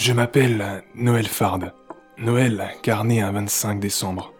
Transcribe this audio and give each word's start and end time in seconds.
Je 0.00 0.14
m'appelle 0.14 0.82
Noël 0.94 1.26
Fard. 1.26 1.72
Noël, 2.16 2.70
car 2.80 3.04
né 3.04 3.20
un 3.20 3.32
25 3.32 3.78
décembre. 3.78 4.32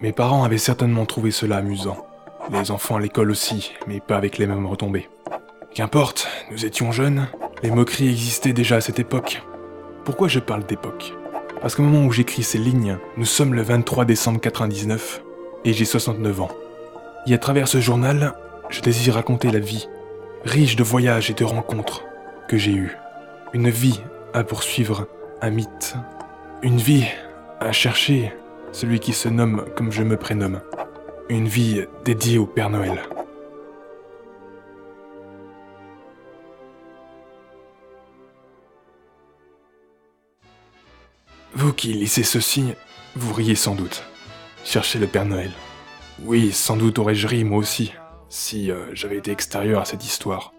Mes 0.00 0.12
parents 0.12 0.44
avaient 0.44 0.56
certainement 0.56 1.04
trouvé 1.04 1.32
cela 1.32 1.56
amusant. 1.56 2.06
Les 2.52 2.70
enfants 2.70 2.94
à 2.94 3.00
l'école 3.00 3.32
aussi, 3.32 3.72
mais 3.88 3.98
pas 3.98 4.16
avec 4.16 4.38
les 4.38 4.46
mêmes 4.46 4.66
retombées. 4.66 5.08
Qu'importe, 5.74 6.28
nous 6.52 6.64
étions 6.64 6.92
jeunes, 6.92 7.26
les 7.64 7.72
moqueries 7.72 8.08
existaient 8.08 8.52
déjà 8.52 8.76
à 8.76 8.80
cette 8.80 9.00
époque. 9.00 9.42
Pourquoi 10.04 10.28
je 10.28 10.38
parle 10.38 10.64
d'époque? 10.64 11.12
Parce 11.60 11.74
qu'au 11.74 11.82
moment 11.82 12.06
où 12.06 12.12
j'écris 12.12 12.44
ces 12.44 12.58
lignes, 12.58 12.96
nous 13.16 13.26
sommes 13.26 13.54
le 13.54 13.62
23 13.62 14.04
décembre 14.04 14.38
99 14.38 15.24
et 15.64 15.72
j'ai 15.72 15.86
69 15.86 16.40
ans. 16.40 16.52
Et 17.26 17.34
à 17.34 17.38
travers 17.38 17.66
ce 17.66 17.80
journal, 17.80 18.34
je 18.68 18.80
désire 18.80 19.14
raconter 19.14 19.50
la 19.50 19.58
vie, 19.58 19.88
riche 20.44 20.76
de 20.76 20.84
voyages 20.84 21.32
et 21.32 21.34
de 21.34 21.42
rencontres, 21.44 22.04
que 22.46 22.56
j'ai 22.56 22.74
eue. 22.74 22.96
Une 23.52 23.70
vie 23.70 24.00
à 24.32 24.44
poursuivre, 24.44 25.06
un 25.40 25.50
mythe. 25.50 25.94
Une 26.62 26.76
vie 26.76 27.06
à 27.60 27.72
chercher 27.72 28.32
celui 28.72 29.00
qui 29.00 29.12
se 29.12 29.28
nomme 29.28 29.64
comme 29.76 29.92
je 29.92 30.02
me 30.02 30.16
prénomme. 30.16 30.60
Une 31.28 31.48
vie 31.48 31.84
dédiée 32.04 32.38
au 32.38 32.46
Père 32.46 32.70
Noël. 32.70 33.02
Vous 41.54 41.72
qui 41.72 41.92
lisez 41.92 42.22
ceci, 42.22 42.74
vous 43.16 43.34
riez 43.34 43.54
sans 43.54 43.74
doute. 43.74 44.04
Cherchez 44.64 44.98
le 44.98 45.06
Père 45.06 45.24
Noël. 45.24 45.50
Oui, 46.22 46.52
sans 46.52 46.76
doute 46.76 46.98
aurais-je 46.98 47.26
ri 47.26 47.44
moi 47.44 47.58
aussi, 47.58 47.92
si 48.28 48.70
euh, 48.70 48.86
j'avais 48.92 49.16
été 49.16 49.30
extérieur 49.30 49.80
à 49.80 49.84
cette 49.84 50.04
histoire. 50.04 50.52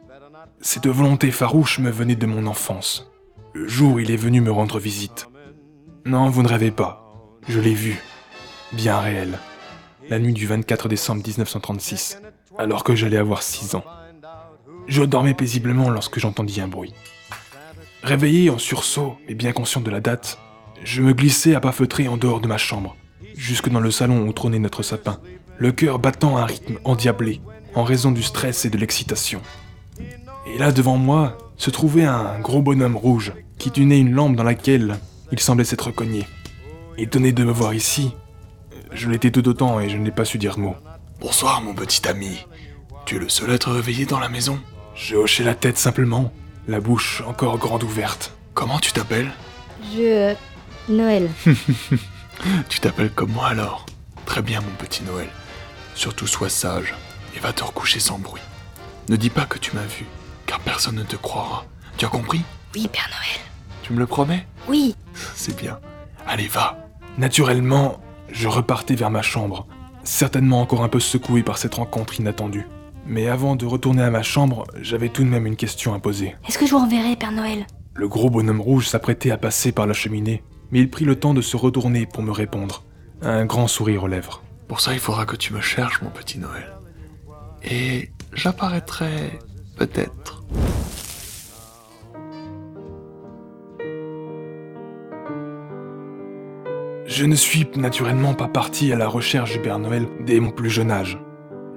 Cette 0.60 0.88
volonté 0.88 1.32
farouche 1.32 1.80
me 1.80 1.90
venait 1.90 2.16
de 2.16 2.26
mon 2.26 2.48
enfance, 2.48 3.11
le 3.54 3.68
jour 3.68 4.00
il 4.00 4.12
est 4.12 4.18
venu 4.18 4.42
me 4.42 4.52
rendre 4.52 4.80
visite. 4.80 5.28
Non, 6.06 6.30
vous 6.30 6.42
ne 6.42 6.48
rêvez 6.48 6.72
pas. 6.72 7.14
Je 7.48 7.60
l'ai 7.60 7.74
vu. 7.74 8.02
Bien 8.72 9.00
réel. 9.00 9.38
La 10.10 10.20
nuit 10.20 10.34
du 10.34 10.48
24 10.48 10.90
décembre 10.90 11.22
1936, 11.26 12.22
alors 12.58 12.84
que 12.84 12.96
j'allais 12.96 13.18
avoir 13.18 13.44
6 13.44 13.76
ans. 13.76 13.84
Je 14.88 15.04
dormais 15.04 15.34
paisiblement 15.34 15.90
lorsque 15.90 16.20
j'entendis 16.20 16.62
un 16.62 16.68
bruit. 16.68 16.94
Réveillé 18.04 18.50
en 18.50 18.58
sursaut, 18.58 19.18
et 19.28 19.36
bien 19.36 19.52
conscient 19.52 19.82
de 19.82 19.92
la 19.92 20.02
date, 20.02 20.40
je 20.84 21.02
me 21.02 21.14
glissai 21.14 21.54
à 21.54 21.60
pas 21.60 21.72
feutré 21.72 22.08
en 22.08 22.18
dehors 22.18 22.42
de 22.42 22.48
ma 22.48 22.58
chambre, 22.58 22.96
jusque 23.36 23.70
dans 23.70 23.80
le 23.80 23.92
salon 23.92 24.28
où 24.28 24.34
trônait 24.34 24.60
notre 24.60 24.82
sapin, 24.82 25.20
le 25.58 25.72
cœur 25.72 26.00
battant 26.00 26.38
à 26.38 26.42
un 26.42 26.46
rythme 26.46 26.80
endiablé, 26.84 27.42
en 27.76 27.84
raison 27.84 28.12
du 28.12 28.24
stress 28.24 28.66
et 28.66 28.70
de 28.70 28.78
l'excitation. 28.78 29.42
Et 30.48 30.58
là 30.58 30.72
devant 30.72 30.98
moi 30.98 31.38
se 31.62 31.70
trouvait 31.70 32.06
un 32.06 32.40
gros 32.40 32.64
bonhomme 32.64 32.98
rouge 32.98 33.34
qui 33.60 33.70
tenait 33.70 34.00
une 34.00 34.14
lampe 34.14 34.36
dans 34.36 34.44
laquelle 34.44 34.98
il 35.32 35.40
semblait 35.40 35.64
s'être 35.64 35.92
cogné. 35.92 36.26
Étonné 36.98 37.34
de 37.34 37.44
me 37.44 37.52
voir 37.52 37.76
ici, 37.76 38.16
je 38.92 39.08
l'étais 39.08 39.30
tout 39.30 39.48
autant 39.48 39.80
et 39.80 39.88
je 39.88 39.96
n'ai 39.96 40.10
pas 40.10 40.26
su 40.26 40.40
dire 40.40 40.58
mot. 40.58 40.76
Bonsoir, 41.20 41.62
mon 41.62 41.76
petit 41.76 42.08
ami. 42.08 42.48
Tu 43.06 43.18
es 43.18 43.20
le 43.20 43.30
seul 43.30 43.52
à 43.52 43.54
être 43.54 43.72
réveillé 43.72 44.08
dans 44.08 44.20
la 44.20 44.28
maison? 44.28 44.60
Je 44.96 45.16
hochai 45.16 45.44
la 45.44 45.54
tête 45.54 45.78
simplement, 45.78 46.34
la 46.68 46.80
bouche 46.80 47.22
encore 47.28 47.60
grande 47.60 47.84
ouverte. 47.84 48.34
Comment 48.56 48.80
tu 48.80 48.92
t'appelles? 48.92 49.30
Je. 49.96 50.34
Noël. 50.90 51.30
Tu 52.70 52.80
t'appelles 52.80 53.12
comme 53.12 53.34
moi 53.34 53.50
alors 53.50 53.86
Très 54.26 54.42
bien, 54.42 54.62
mon 54.62 54.76
petit 54.80 55.04
Noël. 55.04 55.30
Surtout 55.94 56.26
sois 56.26 56.50
sage 56.50 56.96
et 57.36 57.40
va 57.40 57.54
te 57.54 57.64
recoucher 57.64 58.00
sans 58.00 58.18
bruit. 58.18 58.42
Ne 59.10 59.16
dis 59.16 59.30
pas 59.30 59.46
que 59.46 59.60
tu 59.60 59.76
m'as 59.76 59.86
vu, 59.86 60.08
car 60.52 60.60
personne 60.60 60.96
ne 60.96 61.04
te 61.04 61.16
croira. 61.16 61.64
Tu 61.96 62.04
as 62.04 62.10
compris? 62.10 62.42
Oui, 62.76 62.90
Père 62.92 63.10
Noël. 63.10 63.40
Tu 63.84 63.94
me 63.94 64.00
le 64.00 64.06
promets? 64.06 64.46
Oui. 64.68 64.98
C'est 65.34 65.56
bien. 65.56 65.80
Allez, 66.28 66.50
va. 66.50 66.90
Naturellement, 67.18 68.02
je 68.30 68.50
repartais 68.50 68.96
vers 68.96 69.10
ma 69.10 69.22
chambre, 69.22 69.66
certainement 70.04 70.60
encore 70.60 70.84
un 70.84 70.90
peu 70.90 71.00
secoué 71.00 71.42
par 71.42 71.58
cette 71.58 71.76
rencontre 71.76 72.20
inattendue. 72.20 72.68
Mais 73.06 73.30
avant 73.30 73.56
de 73.56 73.66
retourner 73.66 74.04
à 74.04 74.10
ma 74.10 74.24
chambre, 74.24 74.68
j'avais 74.82 75.08
tout 75.08 75.24
de 75.24 75.30
même 75.30 75.48
une 75.48 75.56
question 75.56 75.94
à 75.94 76.00
poser. 76.00 76.36
Est-ce 76.46 76.58
que 76.58 76.66
je 76.66 76.72
vous 76.72 76.84
reverrai, 76.84 77.16
Père 77.16 77.32
Noël? 77.32 77.66
Le 77.94 78.10
gros 78.10 78.30
bonhomme 78.30 78.60
rouge 78.60 78.90
s'apprêtait 78.90 79.32
à 79.32 79.38
passer 79.38 79.72
par 79.72 79.88
la 79.88 79.94
cheminée, 79.94 80.44
mais 80.72 80.80
il 80.80 80.90
prit 80.90 81.06
le 81.06 81.16
temps 81.16 81.34
de 81.34 81.42
se 81.42 81.56
retourner 81.56 82.06
pour 82.06 82.24
me 82.24 82.32
répondre, 82.32 82.84
un 83.22 83.46
grand 83.46 83.70
sourire 83.70 84.04
aux 84.04 84.08
lèvres. 84.08 84.44
Pour 84.68 84.82
ça, 84.82 84.92
il 84.92 85.00
faudra 85.00 85.26
que 85.26 85.38
tu 85.38 85.54
me 85.54 85.62
cherches, 85.62 86.02
mon 86.02 86.10
petit 86.10 86.40
Noël. 86.40 86.74
Et 87.64 88.12
j'apparaîtrai 88.34 89.40
peut-être. 89.86 90.44
Je 97.08 97.26
ne 97.26 97.36
suis 97.36 97.68
naturellement 97.76 98.36
pas 98.36 98.48
parti 98.48 98.94
à 98.94 98.96
la 98.96 99.08
recherche 99.08 99.54
du 99.54 99.60
Père 99.60 99.80
Noël 99.80 100.08
dès 100.26 100.40
mon 100.40 100.52
plus 100.52 100.70
jeune 100.70 100.92
âge. 100.92 101.18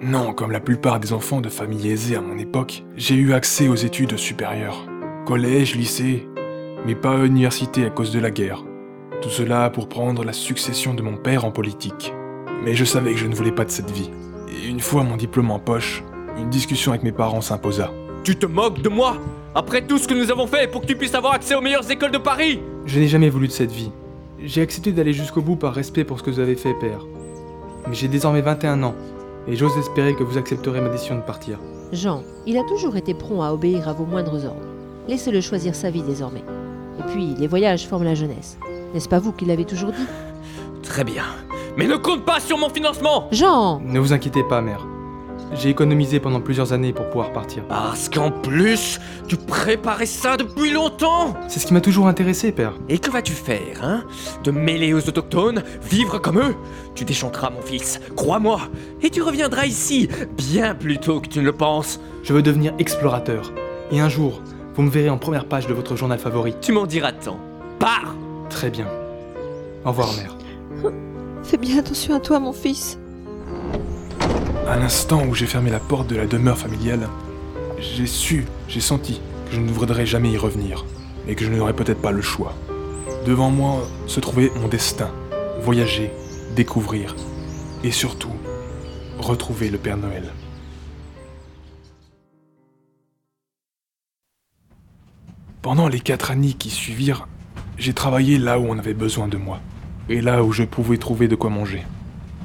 Non, 0.03 0.35
comme 0.35 0.51
la 0.51 0.61
plupart 0.61 1.01
des 1.01 1.15
enfants 1.15 1.41
de 1.41 1.49
familles 1.49 1.91
aisées 1.91 2.17
à 2.17 2.21
mon 2.21 2.37
époque, 2.37 2.85
j'ai 2.95 3.15
eu 3.15 3.33
accès 3.33 3.69
aux 3.69 3.75
études 3.75 4.19
supérieures. 4.19 4.87
Collège, 5.25 5.75
lycée, 5.75 6.29
mais 6.85 6.95
pas 6.95 7.25
université 7.25 7.87
à 7.87 7.91
cause 7.91 8.13
de 8.13 8.21
la 8.21 8.31
guerre. 8.31 8.65
Tout 9.23 9.31
cela 9.31 9.71
pour 9.71 9.89
prendre 9.89 10.25
la 10.25 10.35
succession 10.35 10.93
de 10.93 11.01
mon 11.01 11.17
père 11.17 11.47
en 11.47 11.51
politique. 11.51 12.13
Mais 12.63 12.75
je 12.75 12.85
savais 12.85 13.13
que 13.13 13.19
je 13.19 13.27
ne 13.27 13.35
voulais 13.35 13.51
pas 13.51 13.65
de 13.65 13.71
cette 13.71 13.91
vie. 13.91 14.11
Et 14.49 14.69
une 14.69 14.81
fois 14.81 15.05
mon 15.05 15.17
diplôme 15.17 15.51
en 15.51 15.59
poche, 15.59 16.05
une 16.39 16.51
discussion 16.51 16.93
avec 16.93 17.03
mes 17.03 17.13
parents 17.13 17.41
s'imposa. 17.41 17.91
Tu 18.25 18.37
te 18.37 18.47
moques 18.47 18.83
de 18.83 18.89
moi? 18.89 19.17
Après 19.55 19.87
tout 19.87 19.99
ce 19.99 20.09
que 20.09 20.15
nous 20.15 20.31
avons 20.31 20.47
fait 20.47 20.71
pour 20.71 20.81
que 20.81 20.87
tu 20.87 20.97
puisses 20.97 21.15
avoir 21.15 21.35
accès 21.35 21.55
aux 21.55 21.61
meilleures 21.61 21.89
écoles 21.91 22.11
de 22.11 22.19
Paris? 22.19 22.61
Je 22.87 22.99
n'ai 22.99 23.09
jamais 23.09 23.31
voulu 23.31 23.47
de 23.47 23.53
cette 23.53 23.71
vie. 23.71 23.93
J'ai 24.43 24.63
accepté 24.63 24.93
d'aller 24.93 25.13
jusqu'au 25.13 25.43
bout 25.43 25.57
par 25.57 25.75
respect 25.75 26.05
pour 26.05 26.19
ce 26.19 26.25
que 26.25 26.31
vous 26.31 26.41
avez 26.41 26.57
fait, 26.57 26.75
père. 26.75 27.07
Mais 27.87 27.95
j'ai 27.95 28.09
désormais 28.09 28.41
21 28.41 28.83
ans, 28.83 28.95
et 29.47 29.57
j'ose 29.57 29.77
espérer 29.79 30.15
que 30.15 30.25
vous 30.25 30.39
accepterez 30.39 30.81
ma 30.81 30.89
décision 30.89 31.17
de 31.17 31.21
partir. 31.21 31.59
Jean, 31.93 32.23
il 32.47 32.59
a 32.59 32.65
toujours 32.65 32.97
été 32.97 33.15
prompt 33.15 33.43
à 33.43 33.53
obéir 33.53 33.89
à 33.89 33.93
vos 33.93 34.05
moindres 34.05 34.45
ordres. 34.45 34.67
Laissez-le 35.07 35.41
choisir 35.41 35.75
sa 35.75 35.91
vie 35.91 36.03
désormais. 36.03 36.45
Et 36.99 37.03
puis, 37.13 37.35
les 37.39 37.47
voyages 37.47 37.87
forment 37.87 38.05
la 38.05 38.15
jeunesse. 38.15 38.59
N'est-ce 38.93 39.09
pas 39.09 39.19
vous 39.19 39.33
qui 39.33 39.45
l'avez 39.45 39.65
toujours 39.65 39.93
dit? 39.93 40.07
Très 40.83 41.05
bien. 41.05 41.25
Mais 41.77 41.87
ne 41.87 41.97
compte 41.97 42.25
pas 42.25 42.41
sur 42.41 42.57
mon 42.57 42.69
financement 42.69 43.29
Jean 43.33 43.81
Ne 43.81 43.99
vous 43.99 44.13
inquiétez 44.13 44.45
pas, 44.45 44.61
mère. 44.61 44.87
J'ai 45.53 45.71
économisé 45.71 46.21
pendant 46.21 46.41
plusieurs 46.41 46.73
années 46.73 46.93
pour 46.93 47.09
pouvoir 47.09 47.33
partir. 47.33 47.63
Parce 47.69 48.09
qu'en 48.09 48.31
plus, 48.31 48.99
tu 49.29 49.37
préparais 49.37 50.07
ça 50.07 50.37
depuis 50.37 50.71
longtemps 50.73 51.35
C'est 51.49 51.61
ce 51.61 51.67
qui 51.67 51.75
m'a 51.75 51.81
toujours 51.81 52.09
intéressé, 52.09 52.51
père. 52.53 52.73
Et 52.89 52.99
que 52.99 53.11
vas-tu 53.11 53.33
faire, 53.33 53.83
hein? 53.83 54.05
Te 54.43 54.51
mêler 54.51 54.93
aux 54.95 55.09
autochtones 55.09 55.63
Vivre 55.83 56.19
comme 56.19 56.39
eux 56.39 56.55
Tu 56.95 57.05
déchanteras, 57.05 57.51
mon 57.51 57.63
fils, 57.63 58.01
crois-moi 58.17 58.61
Et 59.03 59.11
tu 59.11 59.23
reviendras 59.23 59.67
ici, 59.67 60.09
bien 60.37 60.75
plus 60.75 60.99
tôt 60.99 61.21
que 61.21 61.29
tu 61.29 61.39
ne 61.41 61.45
le 61.45 61.53
penses 61.53 62.01
Je 62.23 62.33
veux 62.33 62.43
devenir 62.43 62.75
explorateur. 62.79 63.53
Et 63.93 64.01
un 64.01 64.09
jour, 64.09 64.41
vous 64.75 64.83
me 64.83 64.91
verrez 64.91 65.11
en 65.11 65.19
première 65.19 65.45
page 65.47 65.67
de 65.67 65.75
votre 65.75 65.95
journal 65.95 66.19
favori. 66.19 66.55
Tu 66.61 66.73
m'en 66.73 66.87
diras 66.87 67.13
tant. 67.13 67.39
Pars 67.79 68.17
Très 68.51 68.71
bien. 68.71 68.87
Au 69.85 69.91
revoir, 69.91 70.09
mère. 70.15 70.37
Fais 71.43 71.59
bien 71.59 71.79
attention 71.79 72.15
à 72.15 72.21
toi, 72.21 72.41
mon 72.41 72.53
fils. 72.53 72.99
À 74.67 74.79
l'instant 74.79 75.27
où 75.27 75.35
j'ai 75.35 75.47
fermé 75.47 75.71
la 75.71 75.79
porte 75.79 76.09
de 76.09 76.17
la 76.17 76.27
demeure 76.27 76.57
familiale, 76.57 77.11
j'ai 77.79 78.07
su, 78.07 78.47
j'ai 78.67 78.81
senti 78.81 79.21
que 79.47 79.55
je 79.57 79.61
ne 79.61 79.71
voudrais 79.71 80.07
jamais 80.07 80.31
y 80.31 80.39
revenir, 80.39 80.87
et 81.29 81.35
que 81.35 81.45
je 81.45 81.51
n'aurais 81.51 81.75
peut-être 81.75 82.01
pas 82.01 82.13
le 82.13 82.23
choix. 82.23 82.55
Devant 83.27 83.51
moi 83.51 83.87
se 84.07 84.21
trouvait 84.21 84.51
mon 84.57 84.67
destin, 84.69 85.11
voyager, 85.61 86.11
découvrir, 86.57 87.15
et 87.83 87.91
surtout, 87.91 88.33
retrouver 89.19 89.69
le 89.69 89.77
Père 89.77 89.99
Noël. 89.99 90.33
Pendant 95.61 95.89
les 95.89 96.01
quatre 96.01 96.31
années 96.31 96.55
qui 96.55 96.71
suivirent, 96.71 97.29
j'ai 97.77 97.93
travaillé 97.93 98.39
là 98.39 98.59
où 98.59 98.65
on 98.67 98.79
avait 98.79 98.95
besoin 98.95 99.29
de 99.29 99.37
moi, 99.37 99.61
et 100.09 100.23
là 100.23 100.43
où 100.43 100.53
je 100.53 100.63
pouvais 100.63 100.97
trouver 100.97 101.29
de 101.29 101.37
quoi 101.37 101.51
manger. 101.51 101.85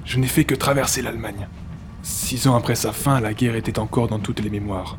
Je 0.04 0.20
n'ai 0.20 0.28
fait 0.28 0.44
que 0.44 0.56
traverser 0.56 1.02
l'Allemagne. 1.02 1.48
Six 2.02 2.48
ans 2.48 2.56
après 2.56 2.76
sa 2.76 2.94
fin, 2.94 3.20
la 3.20 3.34
guerre 3.34 3.56
était 3.56 3.80
encore 3.80 4.08
dans 4.08 4.20
toutes 4.20 4.40
les 4.40 4.50
mémoires. 4.50 4.98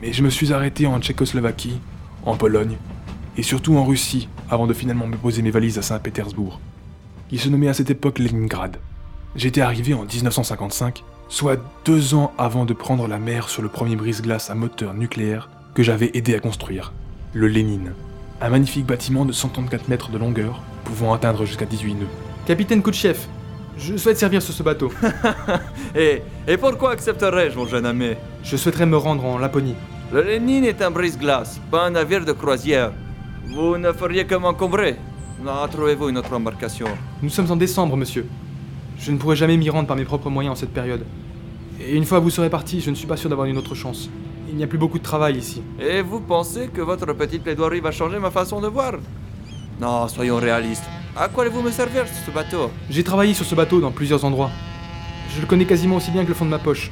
Mais 0.00 0.12
je 0.12 0.22
me 0.22 0.30
suis 0.30 0.52
arrêté 0.52 0.86
en 0.86 1.00
Tchécoslovaquie, 1.00 1.80
en 2.24 2.36
Pologne, 2.36 2.76
et 3.36 3.42
surtout 3.42 3.76
en 3.76 3.84
Russie, 3.84 4.28
avant 4.48 4.66
de 4.66 4.74
finalement 4.74 5.06
me 5.06 5.16
poser 5.16 5.42
mes 5.42 5.50
valises 5.50 5.78
à 5.78 5.82
Saint-Pétersbourg, 5.82 6.60
qui 7.28 7.38
se 7.38 7.48
nommait 7.48 7.68
à 7.68 7.74
cette 7.74 7.90
époque 7.90 8.18
Leningrad. 8.18 8.78
J'étais 9.34 9.60
arrivé 9.60 9.92
en 9.92 10.04
1955, 10.04 11.02
soit 11.28 11.60
deux 11.84 12.14
ans 12.14 12.32
avant 12.38 12.64
de 12.64 12.72
prendre 12.72 13.08
la 13.08 13.18
mer 13.18 13.48
sur 13.48 13.62
le 13.62 13.68
premier 13.68 13.96
brise-glace 13.96 14.48
à 14.48 14.54
moteur 14.54 14.94
nucléaire 14.94 15.50
que 15.74 15.82
j'avais 15.82 16.12
aidé 16.14 16.34
à 16.34 16.40
construire, 16.40 16.92
le 17.32 17.48
Lénine. 17.48 17.92
Un 18.40 18.50
magnifique 18.50 18.86
bâtiment 18.86 19.24
de 19.24 19.32
134 19.32 19.88
mètres 19.88 20.10
de 20.10 20.18
longueur, 20.18 20.62
pouvant 20.84 21.12
atteindre 21.12 21.44
jusqu'à 21.44 21.66
18 21.66 21.94
nœuds. 21.94 22.06
Capitaine 22.46 22.82
Koutchev, 22.82 23.18
je 23.78 23.96
souhaite 23.96 24.18
servir 24.18 24.42
sur 24.42 24.54
ce 24.54 24.62
bateau. 24.62 24.90
Et, 25.94 26.22
et 26.46 26.56
pourquoi 26.56 26.90
accepterais-je, 26.92 27.56
mon 27.56 27.66
jeune 27.66 27.86
ami? 27.86 28.10
Je 28.42 28.56
souhaiterais 28.56 28.86
me 28.86 28.96
rendre 28.96 29.24
en 29.24 29.38
Laponie. 29.38 29.74
Le 30.12 30.22
Lénine 30.22 30.64
est 30.64 30.82
un 30.82 30.90
brise-glace, 30.90 31.60
pas 31.70 31.86
un 31.86 31.90
navire 31.90 32.24
de 32.24 32.32
croisière. 32.32 32.92
Vous 33.46 33.76
ne 33.78 33.92
feriez 33.92 34.24
que 34.26 34.34
m'encombrer. 34.34 34.96
Non, 35.42 35.66
trouvez-vous 35.70 36.08
une 36.08 36.18
autre 36.18 36.34
embarcation? 36.34 36.86
Nous 37.22 37.30
sommes 37.30 37.50
en 37.50 37.56
décembre, 37.56 37.96
monsieur. 37.96 38.26
Je 38.98 39.10
ne 39.12 39.18
pourrai 39.18 39.36
jamais 39.36 39.56
m'y 39.56 39.68
rendre 39.70 39.88
par 39.88 39.96
mes 39.96 40.04
propres 40.04 40.30
moyens 40.30 40.52
en 40.52 40.56
cette 40.56 40.72
période. 40.72 41.04
Et 41.80 41.94
une 41.94 42.04
fois 42.04 42.18
que 42.18 42.24
vous 42.24 42.30
serez 42.30 42.50
parti, 42.50 42.80
je 42.80 42.90
ne 42.90 42.94
suis 42.94 43.06
pas 43.06 43.16
sûr 43.16 43.28
d'avoir 43.28 43.46
une 43.46 43.58
autre 43.58 43.74
chance. 43.74 44.08
Il 44.48 44.56
n'y 44.56 44.64
a 44.64 44.66
plus 44.66 44.78
beaucoup 44.78 44.98
de 44.98 45.02
travail 45.04 45.36
ici. 45.36 45.62
Et 45.80 46.02
vous 46.02 46.20
pensez 46.20 46.68
que 46.68 46.80
votre 46.80 47.12
petite 47.12 47.42
plaidoirie 47.42 47.80
va 47.80 47.90
changer 47.90 48.18
ma 48.18 48.30
façon 48.30 48.60
de 48.60 48.68
voir? 48.68 48.92
Non, 49.80 50.08
soyons 50.08 50.36
réalistes. 50.36 50.84
À 51.18 51.28
quoi 51.28 51.44
allez-vous 51.44 51.62
me 51.62 51.70
servir 51.70 52.06
sur 52.06 52.26
ce 52.26 52.30
bateau? 52.30 52.70
J'ai 52.90 53.02
travaillé 53.02 53.32
sur 53.32 53.46
ce 53.46 53.54
bateau 53.54 53.80
dans 53.80 53.90
plusieurs 53.90 54.26
endroits. 54.26 54.50
Je 55.34 55.40
le 55.40 55.46
connais 55.46 55.64
quasiment 55.64 55.96
aussi 55.96 56.10
bien 56.10 56.24
que 56.24 56.28
le 56.28 56.34
fond 56.34 56.44
de 56.44 56.50
ma 56.50 56.58
poche. 56.58 56.90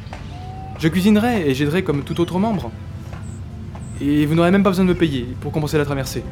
Je 0.78 0.88
cuisinerai 0.88 1.46
et 1.46 1.54
j'aiderai 1.54 1.84
comme 1.84 2.02
tout 2.04 2.18
autre 2.22 2.38
membre. 2.38 2.70
Et 4.00 4.24
vous 4.24 4.34
n'aurez 4.34 4.50
même 4.50 4.62
pas 4.62 4.70
besoin 4.70 4.86
de 4.86 4.88
me 4.88 4.94
payer 4.94 5.28
pour 5.42 5.52
compenser 5.52 5.76
la 5.76 5.84
traversée. 5.84 6.24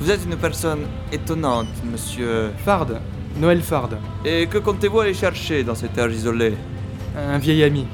Vous 0.00 0.10
êtes 0.10 0.24
une 0.24 0.36
personne 0.36 0.86
étonnante, 1.12 1.68
monsieur. 1.92 2.52
Fard, 2.64 2.86
Noël 3.38 3.60
Fard, 3.60 3.90
Et 4.24 4.46
que 4.46 4.56
comptez-vous 4.56 5.00
aller 5.00 5.12
chercher 5.12 5.64
dans 5.64 5.74
cette 5.74 5.92
terre 5.92 6.10
isolée 6.10 6.54
un 7.14 7.36
vieil 7.36 7.62
ami. 7.62 7.86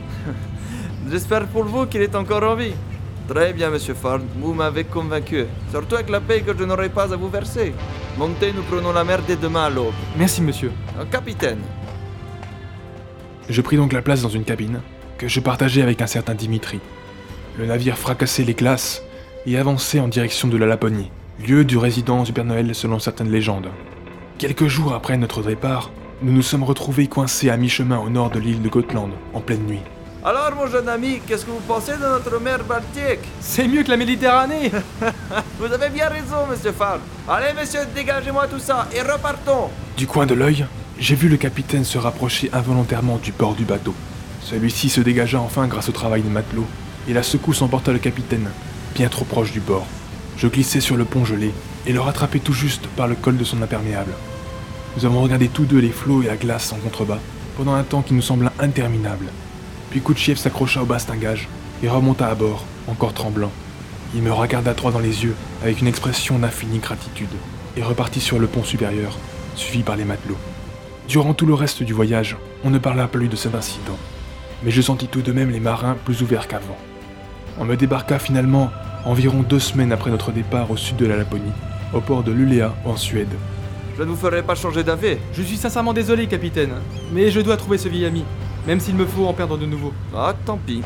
J'espère 1.10 1.48
pour 1.48 1.64
vous 1.64 1.86
qu'il 1.86 2.02
est 2.02 2.14
encore 2.14 2.44
en 2.44 2.54
vie. 2.54 2.74
Très 3.28 3.52
bien, 3.52 3.70
monsieur 3.70 3.94
Ford, 3.94 4.20
vous 4.38 4.54
m'avez 4.54 4.84
convaincu. 4.84 5.46
Surtout 5.70 5.96
avec 5.96 6.10
la 6.10 6.20
paix 6.20 6.42
que 6.42 6.56
je 6.56 6.62
n'aurai 6.62 6.88
pas 6.88 7.12
à 7.12 7.16
vous 7.16 7.28
verser. 7.28 7.74
Montez, 8.16 8.52
nous 8.52 8.62
prenons 8.62 8.92
la 8.92 9.02
mer 9.02 9.20
dès 9.26 9.34
demain 9.36 9.64
à 9.64 9.70
l'aube. 9.70 9.94
Merci, 10.16 10.42
monsieur. 10.42 10.70
Euh, 10.98 11.04
Capitaine, 11.10 11.58
Je 13.48 13.60
pris 13.62 13.76
donc 13.76 13.92
la 13.92 14.02
place 14.02 14.22
dans 14.22 14.28
une 14.28 14.44
cabine 14.44 14.80
que 15.18 15.26
je 15.26 15.40
partageais 15.40 15.82
avec 15.82 16.02
un 16.02 16.06
certain 16.06 16.34
Dimitri. 16.34 16.78
Le 17.58 17.66
navire 17.66 17.98
fracassait 17.98 18.44
les 18.44 18.54
glaces 18.54 19.02
et 19.44 19.56
avançait 19.58 20.00
en 20.00 20.08
direction 20.08 20.46
de 20.46 20.56
la 20.56 20.66
Laponie, 20.66 21.10
lieu 21.44 21.64
du 21.64 21.78
résidence 21.78 22.28
du 22.28 22.32
Père 22.32 22.44
Noël 22.44 22.74
selon 22.74 22.98
certaines 22.98 23.30
légendes. 23.30 23.68
Quelques 24.38 24.66
jours 24.66 24.94
après 24.94 25.16
notre 25.16 25.42
départ, 25.42 25.90
nous 26.22 26.32
nous 26.32 26.42
sommes 26.42 26.64
retrouvés 26.64 27.06
coincés 27.08 27.50
à 27.50 27.56
mi-chemin 27.56 27.98
au 27.98 28.08
nord 28.10 28.30
de 28.30 28.38
l'île 28.38 28.62
de 28.62 28.68
Gotland, 28.68 29.10
en 29.34 29.40
pleine 29.40 29.64
nuit. 29.64 29.80
Alors 30.26 30.56
mon 30.56 30.66
jeune 30.66 30.88
ami, 30.88 31.20
qu'est-ce 31.24 31.44
que 31.44 31.52
vous 31.52 31.62
pensez 31.68 31.92
de 31.92 32.02
notre 32.02 32.40
mer 32.40 32.58
Baltique? 32.64 33.20
C'est 33.38 33.68
mieux 33.68 33.84
que 33.84 33.90
la 33.90 33.96
Méditerranée 33.96 34.72
Vous 35.60 35.72
avez 35.72 35.88
bien 35.88 36.08
raison, 36.08 36.48
monsieur 36.50 36.72
Ford. 36.72 36.98
Allez, 37.28 37.52
monsieur, 37.56 37.82
dégagez-moi 37.94 38.48
tout 38.48 38.58
ça 38.58 38.88
et 38.92 39.02
repartons. 39.02 39.70
Du 39.96 40.08
coin 40.08 40.26
de 40.26 40.34
l'œil, 40.34 40.66
j'ai 40.98 41.14
vu 41.14 41.28
le 41.28 41.36
capitaine 41.36 41.84
se 41.84 41.96
rapprocher 41.96 42.50
involontairement 42.52 43.18
du 43.18 43.30
bord 43.30 43.54
du 43.54 43.64
bateau. 43.64 43.94
Celui-ci 44.42 44.88
se 44.88 45.00
dégagea 45.00 45.38
enfin 45.38 45.68
grâce 45.68 45.90
au 45.90 45.92
travail 45.92 46.22
des 46.22 46.28
matelots, 46.28 46.66
et 47.08 47.12
la 47.12 47.22
secousse 47.22 47.62
emporta 47.62 47.92
le 47.92 48.00
capitaine, 48.00 48.50
bien 48.96 49.08
trop 49.08 49.24
proche 49.24 49.52
du 49.52 49.60
bord. 49.60 49.86
Je 50.38 50.48
glissai 50.48 50.80
sur 50.80 50.96
le 50.96 51.04
pont 51.04 51.24
gelé, 51.24 51.52
et 51.86 51.92
le 51.92 52.00
rattrapai 52.00 52.40
tout 52.40 52.52
juste 52.52 52.88
par 52.96 53.06
le 53.06 53.14
col 53.14 53.36
de 53.36 53.44
son 53.44 53.62
imperméable. 53.62 54.12
Nous 54.96 55.04
avons 55.04 55.22
regardé 55.22 55.46
tous 55.46 55.66
deux 55.66 55.78
les 55.78 55.90
flots 55.90 56.24
et 56.24 56.26
la 56.26 56.36
glace 56.36 56.72
en 56.72 56.78
contrebas, 56.78 57.20
pendant 57.56 57.74
un 57.74 57.84
temps 57.84 58.02
qui 58.02 58.12
nous 58.12 58.22
sembla 58.22 58.52
interminable. 58.58 59.26
Puis 59.96 60.02
Koutchiev 60.02 60.36
s'accrocha 60.36 60.82
au 60.82 60.84
bastingage, 60.84 61.48
et 61.82 61.88
remonta 61.88 62.26
à 62.26 62.34
bord, 62.34 62.66
encore 62.86 63.14
tremblant. 63.14 63.50
Il 64.14 64.20
me 64.20 64.30
regarda 64.30 64.74
droit 64.74 64.92
dans 64.92 64.98
les 64.98 65.24
yeux, 65.24 65.34
avec 65.62 65.80
une 65.80 65.86
expression 65.86 66.38
d'infinie 66.38 66.80
gratitude, 66.80 67.30
et 67.78 67.82
repartit 67.82 68.20
sur 68.20 68.38
le 68.38 68.46
pont 68.46 68.62
supérieur, 68.62 69.16
suivi 69.54 69.82
par 69.82 69.96
les 69.96 70.04
matelots. 70.04 70.36
Durant 71.08 71.32
tout 71.32 71.46
le 71.46 71.54
reste 71.54 71.82
du 71.82 71.94
voyage, 71.94 72.36
on 72.62 72.68
ne 72.68 72.76
parla 72.76 73.08
plus 73.08 73.28
de 73.28 73.36
cet 73.36 73.54
incident, 73.54 73.96
mais 74.62 74.70
je 74.70 74.82
sentis 74.82 75.08
tout 75.08 75.22
de 75.22 75.32
même 75.32 75.48
les 75.48 75.60
marins 75.60 75.96
plus 76.04 76.20
ouverts 76.20 76.46
qu'avant. 76.46 76.76
On 77.58 77.64
me 77.64 77.74
débarqua 77.74 78.18
finalement 78.18 78.70
environ 79.06 79.40
deux 79.40 79.60
semaines 79.60 79.92
après 79.92 80.10
notre 80.10 80.30
départ 80.30 80.70
au 80.70 80.76
sud 80.76 80.98
de 80.98 81.06
la 81.06 81.16
Laponie, 81.16 81.54
au 81.94 82.02
port 82.02 82.22
de 82.22 82.32
Luleå 82.32 82.68
en 82.84 82.96
Suède. 82.96 83.34
Je 83.96 84.02
ne 84.02 84.08
vous 84.08 84.16
ferai 84.16 84.42
pas 84.42 84.56
changer 84.56 84.84
d'avis. 84.84 85.16
Je 85.32 85.40
suis 85.40 85.56
sincèrement 85.56 85.94
désolé, 85.94 86.26
capitaine, 86.26 86.74
mais 87.14 87.30
je 87.30 87.40
dois 87.40 87.56
trouver 87.56 87.78
ce 87.78 87.88
vieil 87.88 88.04
ami, 88.04 88.24
même 88.66 88.80
s'il 88.80 88.96
me 88.96 89.06
faut 89.06 89.26
en 89.26 89.32
perdre 89.32 89.56
de 89.56 89.66
nouveau. 89.66 89.92
Ah, 90.14 90.34
tant 90.44 90.58
pis. 90.58 90.82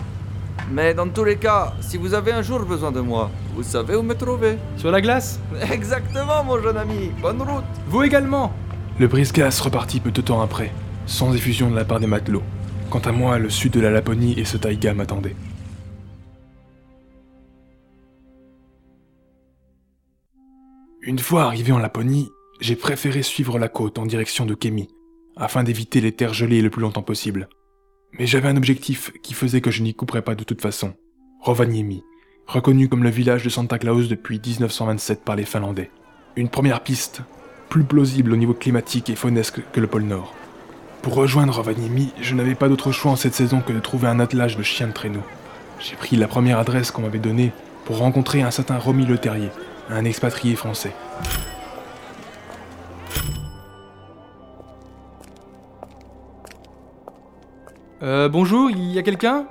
Mais 0.70 0.94
dans 0.94 1.08
tous 1.08 1.24
les 1.24 1.36
cas, 1.36 1.74
si 1.80 1.96
vous 1.96 2.14
avez 2.14 2.32
un 2.32 2.42
jour 2.42 2.60
besoin 2.60 2.92
de 2.92 3.00
moi, 3.00 3.30
vous 3.54 3.62
savez 3.62 3.96
où 3.96 4.02
me 4.02 4.14
trouver. 4.14 4.56
Sur 4.76 4.90
la 4.90 5.00
glace 5.00 5.40
Exactement, 5.72 6.44
mon 6.44 6.62
jeune 6.62 6.76
ami. 6.76 7.10
Bonne 7.20 7.42
route. 7.42 7.64
Vous 7.88 8.02
également 8.02 8.52
Le 8.98 9.08
brise-glace 9.08 9.60
repartit 9.60 10.00
peu 10.00 10.10
de 10.10 10.20
temps 10.20 10.42
après, 10.42 10.72
sans 11.06 11.34
effusion 11.34 11.70
de 11.70 11.76
la 11.76 11.84
part 11.84 12.00
des 12.00 12.06
matelots. 12.06 12.42
Quant 12.90 13.00
à 13.00 13.12
moi, 13.12 13.38
le 13.38 13.50
sud 13.50 13.72
de 13.72 13.80
la 13.80 13.90
Laponie 13.90 14.38
et 14.38 14.44
ce 14.44 14.56
taïga 14.56 14.94
m'attendaient. 14.94 15.36
Une 21.02 21.18
fois 21.18 21.44
arrivé 21.44 21.72
en 21.72 21.78
Laponie, 21.78 22.28
j'ai 22.60 22.76
préféré 22.76 23.22
suivre 23.22 23.58
la 23.58 23.68
côte 23.68 23.98
en 23.98 24.06
direction 24.06 24.44
de 24.44 24.54
Kemi, 24.54 24.88
afin 25.36 25.64
d'éviter 25.64 26.00
les 26.00 26.12
terres 26.12 26.34
gelées 26.34 26.60
le 26.60 26.68
plus 26.68 26.82
longtemps 26.82 27.02
possible. 27.02 27.48
Mais 28.18 28.26
j'avais 28.26 28.48
un 28.48 28.56
objectif 28.56 29.12
qui 29.22 29.34
faisait 29.34 29.60
que 29.60 29.70
je 29.70 29.82
n'y 29.82 29.94
couperais 29.94 30.22
pas 30.22 30.34
de 30.34 30.44
toute 30.44 30.60
façon. 30.60 30.94
Rovaniemi, 31.40 32.02
reconnu 32.46 32.88
comme 32.88 33.04
le 33.04 33.10
village 33.10 33.44
de 33.44 33.48
Santa 33.48 33.78
Claus 33.78 34.08
depuis 34.08 34.40
1927 34.44 35.24
par 35.24 35.36
les 35.36 35.44
Finlandais. 35.44 35.90
Une 36.36 36.48
première 36.48 36.82
piste, 36.82 37.22
plus 37.68 37.84
plausible 37.84 38.32
au 38.32 38.36
niveau 38.36 38.54
climatique 38.54 39.10
et 39.10 39.14
faunesque 39.14 39.60
que 39.72 39.80
le 39.80 39.86
pôle 39.86 40.02
Nord. 40.02 40.34
Pour 41.02 41.14
rejoindre 41.14 41.54
Rovaniemi, 41.54 42.12
je 42.20 42.34
n'avais 42.34 42.54
pas 42.54 42.68
d'autre 42.68 42.92
choix 42.92 43.12
en 43.12 43.16
cette 43.16 43.34
saison 43.34 43.60
que 43.60 43.72
de 43.72 43.80
trouver 43.80 44.08
un 44.08 44.20
attelage 44.20 44.56
de 44.56 44.62
chiens 44.62 44.88
de 44.88 44.92
traîneau. 44.92 45.22
J'ai 45.78 45.96
pris 45.96 46.16
la 46.16 46.28
première 46.28 46.58
adresse 46.58 46.90
qu'on 46.90 47.02
m'avait 47.02 47.18
donnée 47.18 47.52
pour 47.86 47.98
rencontrer 47.98 48.42
un 48.42 48.50
certain 48.50 48.76
Romy 48.76 49.06
Le 49.06 49.16
Terrier, 49.16 49.48
un 49.88 50.04
expatrié 50.04 50.56
français. 50.56 50.92
Euh, 58.02 58.28
bonjour, 58.28 58.70
il 58.70 58.92
y 58.92 58.98
a 58.98 59.02
quelqu'un? 59.02 59.46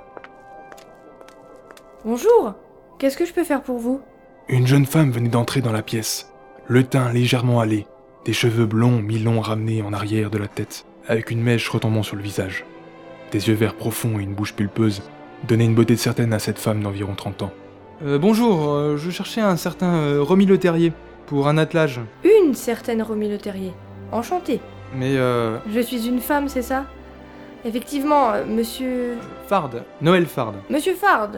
Bonjour 2.04 2.54
Qu'est-ce 2.98 3.16
que 3.16 3.24
je 3.24 3.32
peux 3.32 3.44
faire 3.44 3.62
pour 3.62 3.78
vous? 3.78 4.00
Une 4.48 4.66
jeune 4.66 4.86
femme 4.86 5.10
venait 5.10 5.28
d'entrer 5.28 5.60
dans 5.60 5.72
la 5.72 5.82
pièce, 5.82 6.32
le 6.66 6.82
teint 6.84 7.12
légèrement 7.12 7.60
hâlé, 7.62 7.86
des 8.24 8.32
cheveux 8.32 8.66
blonds 8.66 9.00
mi-longs 9.00 9.40
ramenés 9.40 9.82
en 9.82 9.92
arrière 9.92 10.30
de 10.30 10.38
la 10.38 10.48
tête, 10.48 10.84
avec 11.06 11.30
une 11.30 11.40
mèche 11.42 11.68
retombant 11.68 12.02
sur 12.02 12.16
le 12.16 12.22
visage. 12.22 12.64
Des 13.32 13.48
yeux 13.48 13.54
verts 13.54 13.76
profonds 13.76 14.18
et 14.18 14.22
une 14.22 14.34
bouche 14.34 14.54
pulpeuse 14.54 15.02
donnaient 15.46 15.64
une 15.64 15.74
beauté 15.74 15.96
certaine 15.96 16.32
à 16.32 16.38
cette 16.38 16.58
femme 16.58 16.82
d'environ 16.82 17.14
30 17.14 17.42
ans. 17.42 17.52
euh, 18.04 18.18
Bonjour, 18.18 18.70
euh, 18.70 18.96
je 18.96 19.10
cherchais 19.10 19.40
un 19.40 19.56
certain 19.56 19.94
euh, 19.94 20.22
Romy 20.22 20.44
Le 20.46 20.58
Terrier 20.58 20.92
pour 21.26 21.46
un 21.48 21.56
attelage. 21.56 22.00
Une 22.24 22.54
certaine 22.54 23.02
Romy 23.02 23.28
Le 23.30 23.38
Terrier. 23.38 23.72
Enchantée. 24.12 24.60
Mais 24.94 25.16
euh, 25.16 25.58
Je 25.72 25.80
suis 25.80 26.08
une 26.08 26.18
femme, 26.20 26.48
c'est 26.48 26.62
ça? 26.62 26.84
Effectivement, 27.64 28.30
euh, 28.32 28.44
monsieur. 28.46 29.16
Fard, 29.46 29.70
Noël 30.00 30.26
Fard. 30.26 30.54
Monsieur 30.68 30.94
Fard. 30.94 31.30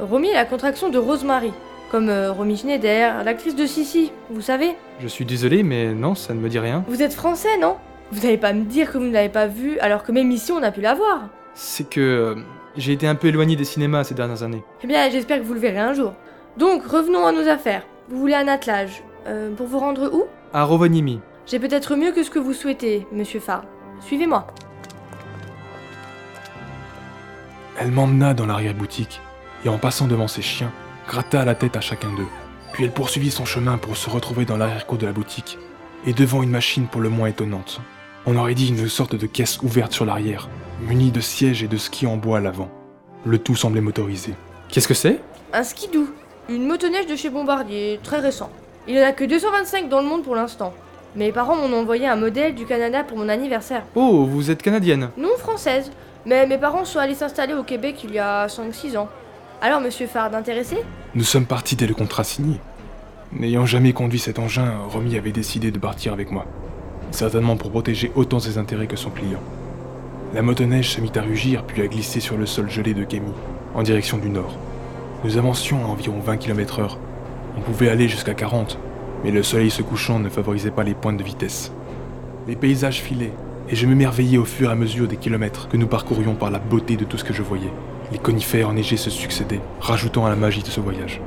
Romy 0.00 0.28
est 0.28 0.34
la 0.34 0.44
contraction 0.44 0.88
de 0.88 0.98
Rosemary. 0.98 1.52
Comme 1.90 2.08
euh, 2.08 2.32
Romy 2.32 2.56
Schneider, 2.56 3.22
l'actrice 3.24 3.54
de 3.54 3.64
Sissi, 3.64 4.10
vous 4.28 4.40
savez? 4.40 4.76
Je 5.00 5.06
suis 5.06 5.24
désolé, 5.24 5.62
mais 5.62 5.94
non, 5.94 6.14
ça 6.14 6.34
ne 6.34 6.40
me 6.40 6.48
dit 6.48 6.58
rien. 6.58 6.84
Vous 6.88 7.00
êtes 7.02 7.14
français, 7.14 7.56
non? 7.58 7.76
Vous 8.10 8.22
n'allez 8.22 8.38
pas 8.38 8.52
me 8.52 8.64
dire 8.64 8.90
que 8.90 8.98
vous 8.98 9.04
ne 9.04 9.12
l'avez 9.12 9.28
pas 9.28 9.46
vue 9.46 9.78
alors 9.78 10.02
que 10.02 10.12
même 10.12 10.30
ici 10.30 10.52
on 10.52 10.62
a 10.62 10.70
pu 10.70 10.80
la 10.80 10.94
voir. 10.94 11.28
C'est 11.54 11.88
que 11.88 12.00
euh, 12.00 12.34
j'ai 12.76 12.92
été 12.92 13.06
un 13.06 13.14
peu 13.14 13.28
éloigné 13.28 13.56
des 13.56 13.64
cinémas 13.64 14.04
ces 14.04 14.14
dernières 14.14 14.42
années. 14.42 14.62
Eh 14.82 14.86
bien, 14.86 15.08
j'espère 15.10 15.38
que 15.38 15.44
vous 15.44 15.54
le 15.54 15.60
verrez 15.60 15.78
un 15.78 15.94
jour. 15.94 16.12
Donc, 16.56 16.84
revenons 16.84 17.26
à 17.26 17.32
nos 17.32 17.48
affaires. 17.48 17.82
Vous 18.08 18.18
voulez 18.18 18.34
un 18.34 18.48
attelage. 18.48 19.02
Euh, 19.26 19.54
pour 19.54 19.66
vous 19.66 19.78
rendre 19.78 20.10
où? 20.12 20.24
À 20.52 20.64
Rovaniemi. 20.64 21.20
J'ai 21.46 21.58
peut-être 21.58 21.96
mieux 21.96 22.12
que 22.12 22.22
ce 22.22 22.30
que 22.30 22.38
vous 22.38 22.52
souhaitez, 22.52 23.06
monsieur 23.12 23.40
Fard. 23.40 23.64
Suivez-moi. 24.00 24.46
Elle 27.78 27.90
m'emmena 27.90 28.32
dans 28.32 28.46
l'arrière-boutique 28.46 29.20
et 29.64 29.68
en 29.68 29.76
passant 29.76 30.06
devant 30.06 30.28
ses 30.28 30.42
chiens, 30.42 30.72
gratta 31.08 31.44
la 31.44 31.54
tête 31.54 31.76
à 31.76 31.80
chacun 31.80 32.08
d'eux. 32.16 32.26
Puis 32.72 32.84
elle 32.84 32.92
poursuivit 32.92 33.30
son 33.30 33.44
chemin 33.44 33.76
pour 33.76 33.96
se 33.96 34.08
retrouver 34.08 34.44
dans 34.44 34.56
l'arrière-cour 34.56 34.96
de 34.96 35.06
la 35.06 35.12
boutique 35.12 35.58
et 36.06 36.12
devant 36.12 36.42
une 36.42 36.50
machine 36.50 36.86
pour 36.86 37.00
le 37.00 37.10
moins 37.10 37.28
étonnante. 37.28 37.80
On 38.24 38.36
aurait 38.36 38.54
dit 38.54 38.68
une 38.68 38.88
sorte 38.88 39.14
de 39.14 39.26
caisse 39.26 39.60
ouverte 39.62 39.92
sur 39.92 40.04
l'arrière, 40.04 40.48
munie 40.80 41.10
de 41.10 41.20
sièges 41.20 41.62
et 41.62 41.68
de 41.68 41.76
skis 41.76 42.06
en 42.06 42.16
bois 42.16 42.38
à 42.38 42.40
l'avant. 42.40 42.70
Le 43.24 43.38
tout 43.38 43.56
semblait 43.56 43.80
motorisé. 43.80 44.34
Qu'est-ce 44.68 44.88
que 44.88 44.94
c'est? 44.94 45.20
Un 45.52 45.62
skidoo. 45.62 46.08
Une 46.48 46.66
motoneige 46.66 47.06
de 47.06 47.16
chez 47.16 47.28
Bombardier, 47.28 48.00
très 48.02 48.20
récent. 48.20 48.50
Il 48.88 48.94
n'y 48.94 49.02
en 49.02 49.06
a 49.06 49.12
que 49.12 49.24
225 49.24 49.88
dans 49.88 50.00
le 50.00 50.06
monde 50.06 50.22
pour 50.22 50.36
l'instant. 50.36 50.72
Mes 51.14 51.32
parents 51.32 51.56
m'ont 51.56 51.76
envoyé 51.76 52.06
un 52.06 52.16
modèle 52.16 52.54
du 52.54 52.66
Canada 52.66 53.02
pour 53.04 53.18
mon 53.18 53.28
anniversaire. 53.28 53.84
Oh, 53.94 54.24
vous 54.24 54.50
êtes 54.50 54.62
canadienne? 54.62 55.10
Non 55.16 55.36
française, 55.38 55.90
mais 56.26 56.46
mes 56.46 56.58
parents 56.58 56.84
sont 56.84 56.98
allés 56.98 57.14
s'installer 57.14 57.54
au 57.54 57.62
Québec 57.62 58.00
il 58.04 58.12
y 58.12 58.18
a 58.18 58.48
5-6 58.48 58.98
ans. 58.98 59.08
Alors, 59.62 59.80
monsieur 59.80 60.08
Fard, 60.08 60.34
intéressé? 60.34 60.76
Nous 61.14 61.24
sommes 61.24 61.46
partis 61.46 61.76
dès 61.76 61.86
le 61.86 61.94
contrat 61.94 62.24
signé. 62.24 62.60
N'ayant 63.32 63.64
jamais 63.64 63.92
conduit 63.92 64.18
cet 64.18 64.38
engin, 64.38 64.74
Romy 64.88 65.16
avait 65.16 65.32
décidé 65.32 65.70
de 65.70 65.78
partir 65.78 66.12
avec 66.12 66.30
moi. 66.32 66.44
Certainement 67.12 67.56
pour 67.56 67.70
protéger 67.70 68.10
autant 68.16 68.40
ses 68.40 68.58
intérêts 68.58 68.88
que 68.88 68.96
son 68.96 69.10
client. 69.10 69.40
La 70.34 70.42
motoneige 70.42 70.90
se 70.90 71.00
mit 71.00 71.12
à 71.14 71.22
rugir 71.22 71.62
puis 71.62 71.82
à 71.82 71.86
glisser 71.86 72.20
sur 72.20 72.36
le 72.36 72.44
sol 72.44 72.68
gelé 72.68 72.92
de 72.92 73.04
Kémy, 73.04 73.32
en 73.74 73.82
direction 73.82 74.18
du 74.18 74.28
nord. 74.28 74.56
Nous 75.24 75.38
avancions 75.38 75.84
à 75.84 75.88
environ 75.88 76.18
20 76.18 76.36
km/h. 76.38 76.96
On 77.56 77.60
pouvait 77.60 77.88
aller 77.88 78.08
jusqu'à 78.08 78.34
40, 78.34 78.78
mais 79.22 79.30
le 79.30 79.44
soleil 79.44 79.70
se 79.70 79.82
couchant 79.82 80.18
ne 80.18 80.28
favorisait 80.28 80.72
pas 80.72 80.82
les 80.82 80.94
pointes 80.94 81.16
de 81.16 81.24
vitesse. 81.24 81.72
Les 82.48 82.56
paysages 82.56 83.00
filaient, 83.00 83.32
et 83.68 83.74
je 83.76 83.86
m'émerveillais 83.86 84.38
au 84.38 84.44
fur 84.44 84.68
et 84.68 84.72
à 84.72 84.76
mesure 84.76 85.08
des 85.08 85.16
kilomètres 85.16 85.68
que 85.68 85.76
nous 85.76 85.86
parcourions 85.86 86.34
par 86.34 86.50
la 86.50 86.58
beauté 86.58 86.96
de 86.96 87.04
tout 87.04 87.18
ce 87.18 87.24
que 87.24 87.32
je 87.32 87.42
voyais. 87.42 87.72
Les 88.12 88.18
conifères 88.18 88.68
enneigés 88.68 88.96
se 88.96 89.10
succédaient, 89.10 89.60
rajoutant 89.80 90.26
à 90.26 90.28
la 90.28 90.36
magie 90.36 90.62
de 90.62 90.68
ce 90.68 90.80
voyage. 90.80 91.20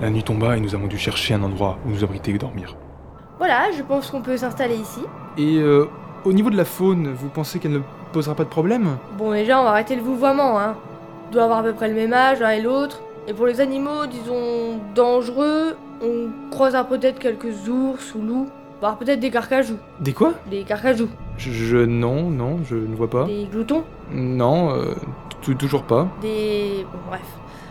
La 0.00 0.10
nuit 0.10 0.22
tomba 0.22 0.56
et 0.56 0.60
nous 0.60 0.74
avons 0.74 0.86
dû 0.86 0.96
chercher 0.96 1.34
un 1.34 1.42
endroit 1.42 1.78
où 1.84 1.90
nous 1.90 2.04
abriter 2.04 2.30
et 2.30 2.38
dormir. 2.38 2.76
Voilà, 3.38 3.70
je 3.76 3.82
pense 3.82 4.10
qu'on 4.10 4.22
peut 4.22 4.36
s'installer 4.36 4.76
ici. 4.76 5.00
Et 5.36 5.58
euh, 5.58 5.86
au 6.24 6.32
niveau 6.32 6.50
de 6.50 6.56
la 6.56 6.64
faune, 6.64 7.12
vous 7.12 7.28
pensez 7.28 7.58
qu'elle 7.58 7.72
ne 7.72 7.80
posera 8.12 8.34
pas 8.34 8.44
de 8.44 8.48
problème? 8.48 8.96
Bon, 9.16 9.32
déjà, 9.32 9.60
on 9.60 9.64
va 9.64 9.70
arrêter 9.70 9.96
le 9.96 10.02
vouvoiement, 10.02 10.58
hein. 10.58 10.76
On 11.28 11.32
doit 11.32 11.44
avoir 11.44 11.58
à 11.58 11.62
peu 11.62 11.74
près 11.74 11.88
le 11.88 11.94
même 11.94 12.12
âge, 12.12 12.40
l'un 12.40 12.50
et 12.50 12.62
l'autre. 12.62 13.02
Et 13.26 13.34
pour 13.34 13.46
les 13.46 13.60
animaux, 13.60 14.06
disons, 14.10 14.80
dangereux, 14.94 15.76
on 16.02 16.28
croisera 16.50 16.84
peut-être 16.84 17.18
quelques 17.18 17.68
ours 17.68 18.14
ou 18.14 18.22
loups, 18.22 18.48
voire 18.80 18.96
peut-être 18.96 19.20
des 19.20 19.30
carcajous. 19.30 19.76
Des 20.00 20.14
quoi? 20.14 20.32
Des 20.50 20.62
carcajous. 20.62 21.10
Je, 21.38 21.76
Non, 21.78 22.30
non, 22.30 22.58
je 22.64 22.74
ne 22.76 22.94
vois 22.94 23.08
pas. 23.10 23.24
Des 23.24 23.46
gloutons? 23.50 23.84
Non, 24.12 24.70
euh, 24.74 24.94
tou- 25.42 25.54
toujours 25.54 25.84
pas. 25.84 26.08
Des... 26.20 26.84
Bon, 26.92 26.98
bref. 27.08 27.22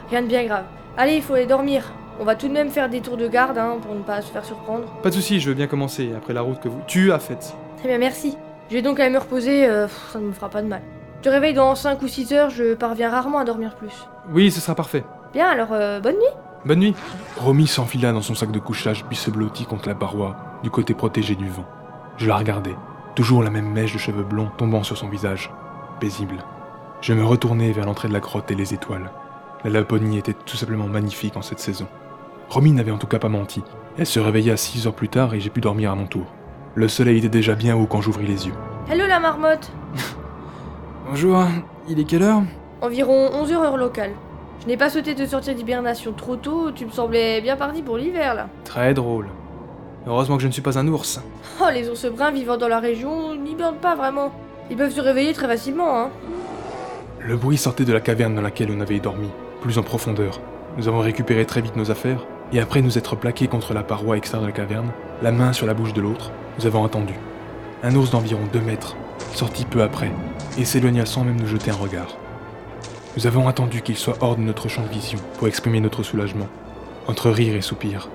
Rien 0.09 0.21
de 0.21 0.27
bien 0.27 0.45
grave. 0.45 0.63
Allez, 0.97 1.15
il 1.17 1.21
faut 1.21 1.33
aller 1.33 1.45
dormir. 1.45 1.83
On 2.19 2.23
va 2.23 2.35
tout 2.35 2.47
de 2.47 2.53
même 2.53 2.69
faire 2.69 2.89
des 2.89 3.01
tours 3.01 3.17
de 3.17 3.27
garde, 3.27 3.57
hein, 3.57 3.75
pour 3.81 3.93
ne 3.93 4.01
pas 4.01 4.21
se 4.21 4.31
faire 4.31 4.43
surprendre. 4.45 4.85
Pas 5.03 5.09
de 5.09 5.13
souci, 5.15 5.39
je 5.39 5.49
veux 5.49 5.55
bien 5.55 5.67
commencer 5.67 6.11
après 6.17 6.33
la 6.33 6.41
route 6.41 6.59
que 6.59 6.67
vous 6.67 6.81
tu 6.87 7.11
as 7.11 7.19
faite. 7.19 7.53
Très 7.77 7.87
bien, 7.89 7.99
merci. 7.99 8.35
Je 8.69 8.75
vais 8.75 8.81
donc 8.81 8.99
aller 8.99 9.13
me 9.13 9.19
reposer, 9.19 9.67
euh, 9.67 9.85
pff, 9.85 10.09
ça 10.13 10.19
ne 10.19 10.25
me 10.25 10.31
fera 10.33 10.49
pas 10.49 10.61
de 10.61 10.67
mal. 10.67 10.81
Je 11.19 11.23
te 11.23 11.29
réveille 11.29 11.53
dans 11.53 11.75
5 11.75 12.01
ou 12.01 12.07
6 12.07 12.33
heures, 12.33 12.49
je 12.49 12.73
parviens 12.73 13.09
rarement 13.09 13.37
à 13.39 13.43
dormir 13.45 13.75
plus. 13.75 14.07
Oui, 14.31 14.49
ce 14.51 14.59
sera 14.59 14.75
parfait. 14.75 15.03
Bien, 15.33 15.47
alors 15.47 15.69
euh, 15.71 15.99
bonne 15.99 16.15
nuit. 16.15 16.33
Bonne 16.65 16.79
nuit. 16.79 16.95
Romy 17.37 17.67
s'enfila 17.67 18.11
dans 18.11 18.21
son 18.21 18.33
sac 18.35 18.51
de 18.51 18.59
couchage 18.59 19.05
puis 19.05 19.15
se 19.15 19.29
blottit 19.29 19.65
contre 19.65 19.87
la 19.87 19.95
paroi 19.95 20.35
du 20.63 20.69
côté 20.71 20.93
protégé 20.95 21.35
du 21.35 21.47
vent. 21.49 21.65
Je 22.17 22.27
la 22.27 22.35
regardais, 22.35 22.75
toujours 23.17 23.41
la 23.41 23.49
même 23.49 23.71
mèche 23.71 23.93
de 23.93 23.97
cheveux 23.97 24.23
blonds 24.23 24.51
tombant 24.57 24.83
sur 24.83 24.95
son 24.95 25.09
visage, 25.09 25.51
paisible. 25.99 26.37
Je 27.01 27.15
me 27.15 27.25
retournai 27.25 27.71
vers 27.71 27.87
l'entrée 27.87 28.07
de 28.07 28.13
la 28.13 28.19
grotte 28.19 28.51
et 28.51 28.55
les 28.55 28.75
étoiles. 28.75 29.09
La 29.63 29.71
Laponie 29.71 30.19
était 30.19 30.35
tout 30.35 30.55
simplement 30.55 30.85
magnifique 30.85 31.35
en 31.35 31.41
cette 31.41 31.57
saison. 31.57 31.87
Romy 32.47 32.73
n'avait 32.73 32.91
en 32.91 32.99
tout 32.99 33.07
cas 33.07 33.17
pas 33.17 33.27
menti. 33.27 33.63
Elle 33.97 34.05
se 34.05 34.19
réveilla 34.19 34.55
six 34.55 34.85
heures 34.85 34.93
plus 34.93 35.09
tard 35.09 35.33
et 35.33 35.39
j'ai 35.39 35.49
pu 35.49 35.61
dormir 35.61 35.91
à 35.91 35.95
mon 35.95 36.05
tour. 36.05 36.27
Le 36.75 36.87
soleil 36.87 37.17
était 37.17 37.27
déjà 37.27 37.55
bien 37.55 37.75
haut 37.75 37.87
quand 37.87 38.01
j'ouvris 38.01 38.27
les 38.27 38.45
yeux. 38.45 38.53
Hello 38.87 39.07
la 39.07 39.19
marmotte 39.19 39.71
Bonjour, 41.09 41.43
il 41.89 41.99
est 41.99 42.03
quelle 42.03 42.21
heure? 42.21 42.43
Environ 42.83 43.31
11 43.33 43.51
heures 43.51 43.63
heure 43.63 43.77
locale. 43.77 44.11
Je 44.61 44.67
n'ai 44.67 44.77
pas 44.77 44.91
souhaité 44.91 45.15
te 45.15 45.25
sortir 45.25 45.55
d'hibernation 45.55 46.13
trop 46.13 46.35
tôt, 46.35 46.71
tu 46.71 46.85
me 46.85 46.91
semblais 46.91 47.41
bien 47.41 47.57
parti 47.57 47.81
pour 47.81 47.97
l'hiver 47.97 48.35
là. 48.35 48.47
Très 48.63 48.93
drôle. 48.93 49.29
Heureusement 50.07 50.37
que 50.37 50.43
je 50.43 50.47
ne 50.47 50.53
suis 50.53 50.61
pas 50.61 50.79
un 50.79 50.87
ours. 50.87 51.21
Oh, 51.61 51.65
les 51.73 51.89
ours 51.89 52.05
bruns 52.05 52.31
vivant 52.31 52.55
dans 52.57 52.69
la 52.69 52.79
région 52.79 53.35
n'hibernent 53.35 53.75
pas 53.75 53.95
vraiment. 53.95 54.31
Ils 54.69 54.77
peuvent 54.77 54.93
se 54.93 55.01
réveiller 55.01 55.33
très 55.33 55.47
facilement, 55.47 55.99
hein. 55.99 56.09
Le 57.19 57.35
bruit 57.35 57.57
sortait 57.57 57.83
de 57.83 57.91
la 57.91 57.99
caverne 57.99 58.35
dans 58.35 58.41
laquelle 58.41 58.71
on 58.71 58.79
avait 58.79 58.99
dormi, 58.99 59.29
plus 59.61 59.77
en 59.77 59.83
profondeur. 59.83 60.39
Nous 60.77 60.87
avons 60.87 60.99
récupéré 60.99 61.45
très 61.45 61.61
vite 61.61 61.75
nos 61.75 61.91
affaires, 61.91 62.25
et 62.53 62.61
après 62.61 62.81
nous 62.81 62.97
être 62.97 63.17
plaqués 63.17 63.47
contre 63.47 63.73
la 63.73 63.83
paroi 63.83 64.15
extérieure 64.15 64.47
de 64.47 64.51
la 64.51 64.57
caverne, 64.57 64.91
la 65.21 65.33
main 65.33 65.51
sur 65.51 65.67
la 65.67 65.73
bouche 65.73 65.93
de 65.93 66.01
l'autre, 66.01 66.31
nous 66.57 66.65
avons 66.65 66.85
attendu. 66.85 67.15
Un 67.83 67.93
ours 67.95 68.11
d'environ 68.11 68.47
2 68.53 68.61
mètres, 68.61 68.95
sortit 69.33 69.65
peu 69.65 69.81
après, 69.81 70.11
et 70.57 70.63
s'éloigna 70.63 71.05
sans 71.05 71.25
même 71.25 71.39
nous 71.39 71.47
jeter 71.47 71.71
un 71.71 71.75
regard. 71.75 72.15
Nous 73.17 73.27
avons 73.27 73.47
attendu 73.47 73.81
qu'il 73.81 73.97
soit 73.97 74.17
hors 74.21 74.37
de 74.37 74.41
notre 74.41 74.69
champ 74.69 74.83
de 74.83 74.89
vision 74.89 75.19
pour 75.37 75.47
exprimer 75.47 75.81
notre 75.81 76.03
soulagement, 76.03 76.47
entre 77.07 77.29
rire 77.29 77.55
et 77.55 77.61
soupir, 77.61 78.09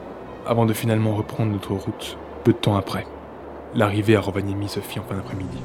avant 0.47 0.67
de 0.67 0.73
finalement 0.73 1.15
reprendre 1.15 1.53
notre 1.53 1.73
route, 1.73 2.17
peu 2.45 2.53
de 2.53 2.59
temps 2.59 2.77
après. 2.77 3.07
L'arrivée 3.75 4.17
à 4.17 4.21
Rovaniemi 4.21 4.69
se 4.69 4.81
fit 4.81 4.99
en 4.99 5.05
fin 5.05 5.15
d'après-midi. 5.15 5.59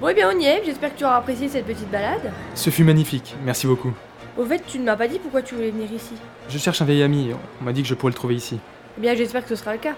Bon, 0.00 0.08
eh 0.08 0.14
bien, 0.14 0.30
on 0.34 0.38
y 0.38 0.44
est, 0.44 0.62
j'espère 0.64 0.92
que 0.92 0.98
tu 0.98 1.04
auras 1.04 1.16
apprécié 1.16 1.48
cette 1.48 1.66
petite 1.66 1.90
balade. 1.90 2.32
Ce 2.54 2.70
fut 2.70 2.84
magnifique, 2.84 3.34
merci 3.44 3.66
beaucoup. 3.66 3.92
Au 4.38 4.44
fait, 4.44 4.62
tu 4.66 4.78
ne 4.78 4.84
m'as 4.84 4.96
pas 4.96 5.08
dit 5.08 5.18
pourquoi 5.18 5.42
tu 5.42 5.54
voulais 5.54 5.70
venir 5.70 5.90
ici. 5.92 6.14
Je 6.48 6.58
cherche 6.58 6.82
un 6.82 6.84
vieil 6.84 7.02
ami, 7.02 7.30
on 7.60 7.64
m'a 7.64 7.72
dit 7.72 7.82
que 7.82 7.88
je 7.88 7.94
pourrais 7.94 8.12
le 8.12 8.16
trouver 8.16 8.34
ici. 8.34 8.58
Eh 8.98 9.00
bien, 9.00 9.14
j'espère 9.14 9.42
que 9.42 9.48
ce 9.48 9.56
sera 9.56 9.72
le 9.72 9.78
cas. 9.78 9.94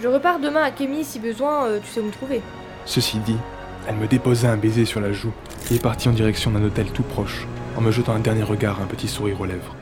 Je 0.00 0.08
repars 0.08 0.40
demain 0.40 0.62
à 0.62 0.70
Kémy 0.70 1.04
si 1.04 1.18
besoin, 1.18 1.66
euh, 1.66 1.80
tu 1.80 1.86
sais 1.86 2.00
où 2.00 2.04
me 2.04 2.10
trouver. 2.10 2.40
Ceci 2.84 3.18
dit, 3.18 3.36
elle 3.88 3.96
me 3.96 4.06
déposa 4.06 4.50
un 4.50 4.56
baiser 4.56 4.84
sur 4.84 5.00
la 5.00 5.12
joue 5.12 5.32
et 5.70 5.78
partit 5.78 6.08
en 6.08 6.12
direction 6.12 6.50
d'un 6.50 6.64
hôtel 6.64 6.86
tout 6.92 7.02
proche, 7.02 7.46
en 7.76 7.80
me 7.80 7.90
jetant 7.90 8.14
un 8.14 8.20
dernier 8.20 8.42
regard, 8.42 8.80
un 8.80 8.86
petit 8.86 9.08
sourire 9.08 9.40
aux 9.40 9.46
lèvres. 9.46 9.76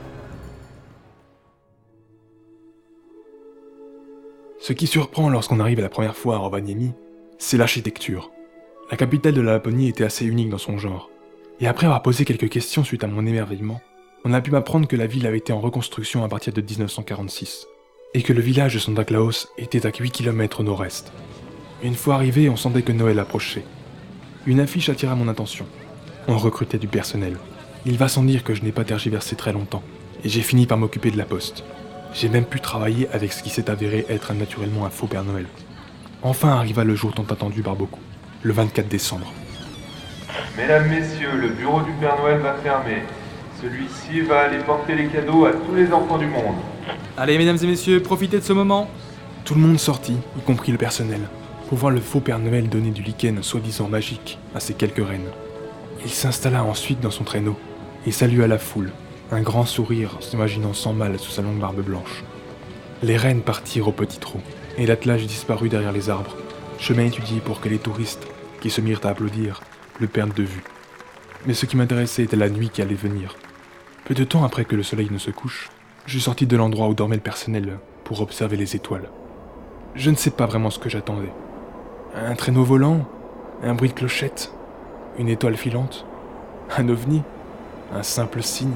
Ce 4.59 4.73
qui 4.73 4.85
surprend 4.85 5.29
lorsqu'on 5.29 5.59
arrive 5.59 5.81
la 5.81 5.89
première 5.89 6.15
fois 6.15 6.35
à 6.35 6.37
Rovaniemi, 6.39 6.93
c'est 7.39 7.57
l'architecture. 7.57 8.31
La 8.91 8.97
capitale 8.97 9.33
de 9.33 9.41
la 9.41 9.53
Laponie 9.53 9.89
était 9.89 10.03
assez 10.03 10.25
unique 10.25 10.49
dans 10.49 10.57
son 10.59 10.77
genre. 10.77 11.09
Et 11.59 11.67
après 11.67 11.87
avoir 11.87 12.03
posé 12.03 12.25
quelques 12.25 12.49
questions 12.49 12.83
suite 12.83 13.03
à 13.03 13.07
mon 13.07 13.25
émerveillement, 13.25 13.81
on 14.23 14.33
a 14.33 14.41
pu 14.41 14.51
m'apprendre 14.51 14.87
que 14.87 14.95
la 14.95 15.07
ville 15.07 15.25
avait 15.25 15.39
été 15.39 15.51
en 15.51 15.61
reconstruction 15.61 16.23
à 16.23 16.27
partir 16.27 16.53
de 16.53 16.61
1946, 16.61 17.65
et 18.13 18.23
que 18.23 18.33
le 18.33 18.41
village 18.41 18.73
de 18.73 18.79
Santa 18.79 19.05
Claus 19.05 19.49
était 19.57 19.85
à 19.85 19.91
8 19.97 20.11
km 20.11 20.59
au 20.59 20.63
nord-est. 20.63 21.11
Une 21.83 21.95
fois 21.95 22.15
arrivé, 22.15 22.49
on 22.49 22.57
sentait 22.57 22.81
que 22.81 22.91
Noël 22.91 23.19
approchait. 23.19 23.63
Une 24.45 24.59
affiche 24.59 24.89
attira 24.89 25.15
mon 25.15 25.27
attention. 25.27 25.65
On 26.27 26.37
recrutait 26.37 26.77
du 26.77 26.87
personnel. 26.87 27.37
Il 27.85 27.97
va 27.97 28.07
sans 28.07 28.23
dire 28.23 28.43
que 28.43 28.53
je 28.53 28.63
n'ai 28.63 28.71
pas 28.71 28.83
tergiversé 28.83 29.35
très 29.35 29.53
longtemps, 29.53 29.83
et 30.23 30.29
j'ai 30.29 30.41
fini 30.41 30.67
par 30.67 30.77
m'occuper 30.77 31.09
de 31.09 31.17
la 31.17 31.25
poste. 31.25 31.63
J'ai 32.13 32.29
même 32.29 32.45
pu 32.45 32.59
travailler 32.59 33.07
avec 33.13 33.31
ce 33.31 33.41
qui 33.41 33.49
s'est 33.49 33.69
avéré 33.69 34.05
être 34.09 34.33
naturellement 34.33 34.85
un 34.85 34.89
faux 34.89 35.07
Père 35.07 35.23
Noël. 35.23 35.45
Enfin 36.21 36.49
arriva 36.49 36.83
le 36.83 36.95
jour 36.95 37.13
tant 37.13 37.23
attendu 37.23 37.63
par 37.63 37.75
beaucoup, 37.75 38.01
le 38.43 38.53
24 38.53 38.87
décembre. 38.87 39.31
Mesdames, 40.57 40.87
Messieurs, 40.89 41.35
le 41.39 41.49
bureau 41.49 41.81
du 41.81 41.91
Père 41.93 42.17
Noël 42.19 42.39
va 42.39 42.53
fermer. 42.55 43.03
Celui-ci 43.61 44.21
va 44.21 44.41
aller 44.41 44.59
porter 44.59 44.95
les 44.95 45.07
cadeaux 45.07 45.45
à 45.45 45.53
tous 45.53 45.73
les 45.73 45.91
enfants 45.91 46.17
du 46.17 46.27
monde. 46.27 46.57
Allez, 47.17 47.37
mesdames 47.37 47.57
et 47.61 47.67
messieurs, 47.67 48.01
profitez 48.01 48.37
de 48.37 48.43
ce 48.43 48.53
moment. 48.53 48.89
Tout 49.45 49.53
le 49.53 49.61
monde 49.61 49.79
sortit, 49.79 50.17
y 50.37 50.41
compris 50.41 50.71
le 50.71 50.77
personnel, 50.77 51.21
pour 51.67 51.77
voir 51.77 51.91
le 51.91 51.99
faux 51.99 52.19
Père 52.19 52.39
Noël 52.39 52.69
donner 52.69 52.91
du 52.91 53.01
lichen 53.01 53.43
soi-disant 53.43 53.87
magique 53.87 54.39
à 54.55 54.59
ses 54.59 54.73
quelques 54.73 55.05
reines. 55.05 55.29
Il 56.03 56.11
s'installa 56.11 56.63
ensuite 56.63 56.99
dans 56.99 57.11
son 57.11 57.23
traîneau 57.23 57.57
et 58.05 58.11
salua 58.11 58.47
la 58.47 58.57
foule, 58.57 58.91
un 59.31 59.41
grand 59.41 59.65
sourire 59.65 60.17
s'imaginant 60.19 60.73
sans 60.73 60.93
mal 60.93 61.19
sous 61.19 61.31
sa 61.31 61.41
longue 61.41 61.59
barbe 61.59 61.81
blanche. 61.81 62.23
Les 63.03 63.17
reines 63.17 63.41
partirent 63.41 63.87
au 63.87 63.91
petit 63.91 64.19
trot, 64.19 64.41
et 64.77 64.85
l'attelage 64.85 65.25
disparut 65.25 65.69
derrière 65.69 65.91
les 65.91 66.09
arbres, 66.09 66.35
chemin 66.79 67.05
étudié 67.05 67.39
pour 67.39 67.61
que 67.61 67.69
les 67.69 67.77
touristes, 67.77 68.27
qui 68.61 68.69
se 68.69 68.81
mirent 68.81 69.01
à 69.03 69.09
applaudir, 69.09 69.61
le 69.99 70.07
perdent 70.07 70.33
de 70.33 70.43
vue. 70.43 70.63
Mais 71.45 71.53
ce 71.53 71.65
qui 71.65 71.77
m'intéressait 71.77 72.23
était 72.23 72.35
la 72.35 72.49
nuit 72.49 72.69
qui 72.69 72.81
allait 72.81 72.95
venir. 72.95 73.35
Peu 74.05 74.13
de 74.13 74.23
temps 74.23 74.43
après 74.43 74.65
que 74.65 74.75
le 74.75 74.83
soleil 74.83 75.09
ne 75.11 75.17
se 75.17 75.31
couche, 75.31 75.69
je 76.05 76.19
sortis 76.19 76.45
de 76.47 76.57
l'endroit 76.57 76.87
où 76.87 76.93
dormait 76.93 77.15
le 77.15 77.21
personnel 77.21 77.77
pour 78.03 78.21
observer 78.21 78.57
les 78.57 78.75
étoiles. 78.75 79.09
Je 79.95 80.09
ne 80.09 80.15
sais 80.15 80.31
pas 80.31 80.45
vraiment 80.45 80.69
ce 80.69 80.79
que 80.79 80.89
j'attendais. 80.89 81.31
Un 82.15 82.35
traîneau 82.35 82.63
volant 82.63 83.05
Un 83.63 83.73
bruit 83.73 83.87
de 83.89 83.93
clochette 83.93 84.51
Une 85.17 85.29
étoile 85.29 85.55
filante 85.55 86.05
Un 86.77 86.89
ovni 86.89 87.21
Un 87.93 88.03
simple 88.03 88.41
signe 88.43 88.73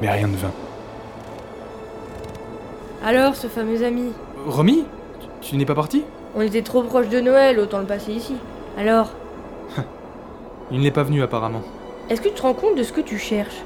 Mais 0.00 0.10
rien 0.10 0.28
de 0.28 0.36
vain. 0.36 0.52
Alors, 3.04 3.34
ce 3.36 3.46
fameux 3.46 3.82
ami? 3.84 4.12
Romy 4.46 4.84
Tu, 5.40 5.50
tu 5.50 5.56
n'es 5.56 5.64
pas 5.66 5.74
parti? 5.74 6.04
On 6.34 6.40
était 6.42 6.62
trop 6.62 6.82
proche 6.82 7.08
de 7.08 7.20
Noël, 7.20 7.58
autant 7.58 7.80
le 7.80 7.86
passer 7.86 8.12
ici. 8.12 8.36
Alors, 8.78 9.10
Il 10.70 10.80
n'est 10.80 10.90
pas 10.90 11.02
venu 11.02 11.22
apparemment. 11.22 11.62
est-ce 12.08 12.20
que 12.20 12.28
tu 12.28 12.34
te 12.34 12.42
rends 12.42 12.54
compte 12.54 12.76
de 12.76 12.82
ce 12.82 12.92
que 12.92 13.00
tu 13.00 13.18
cherches? 13.18 13.62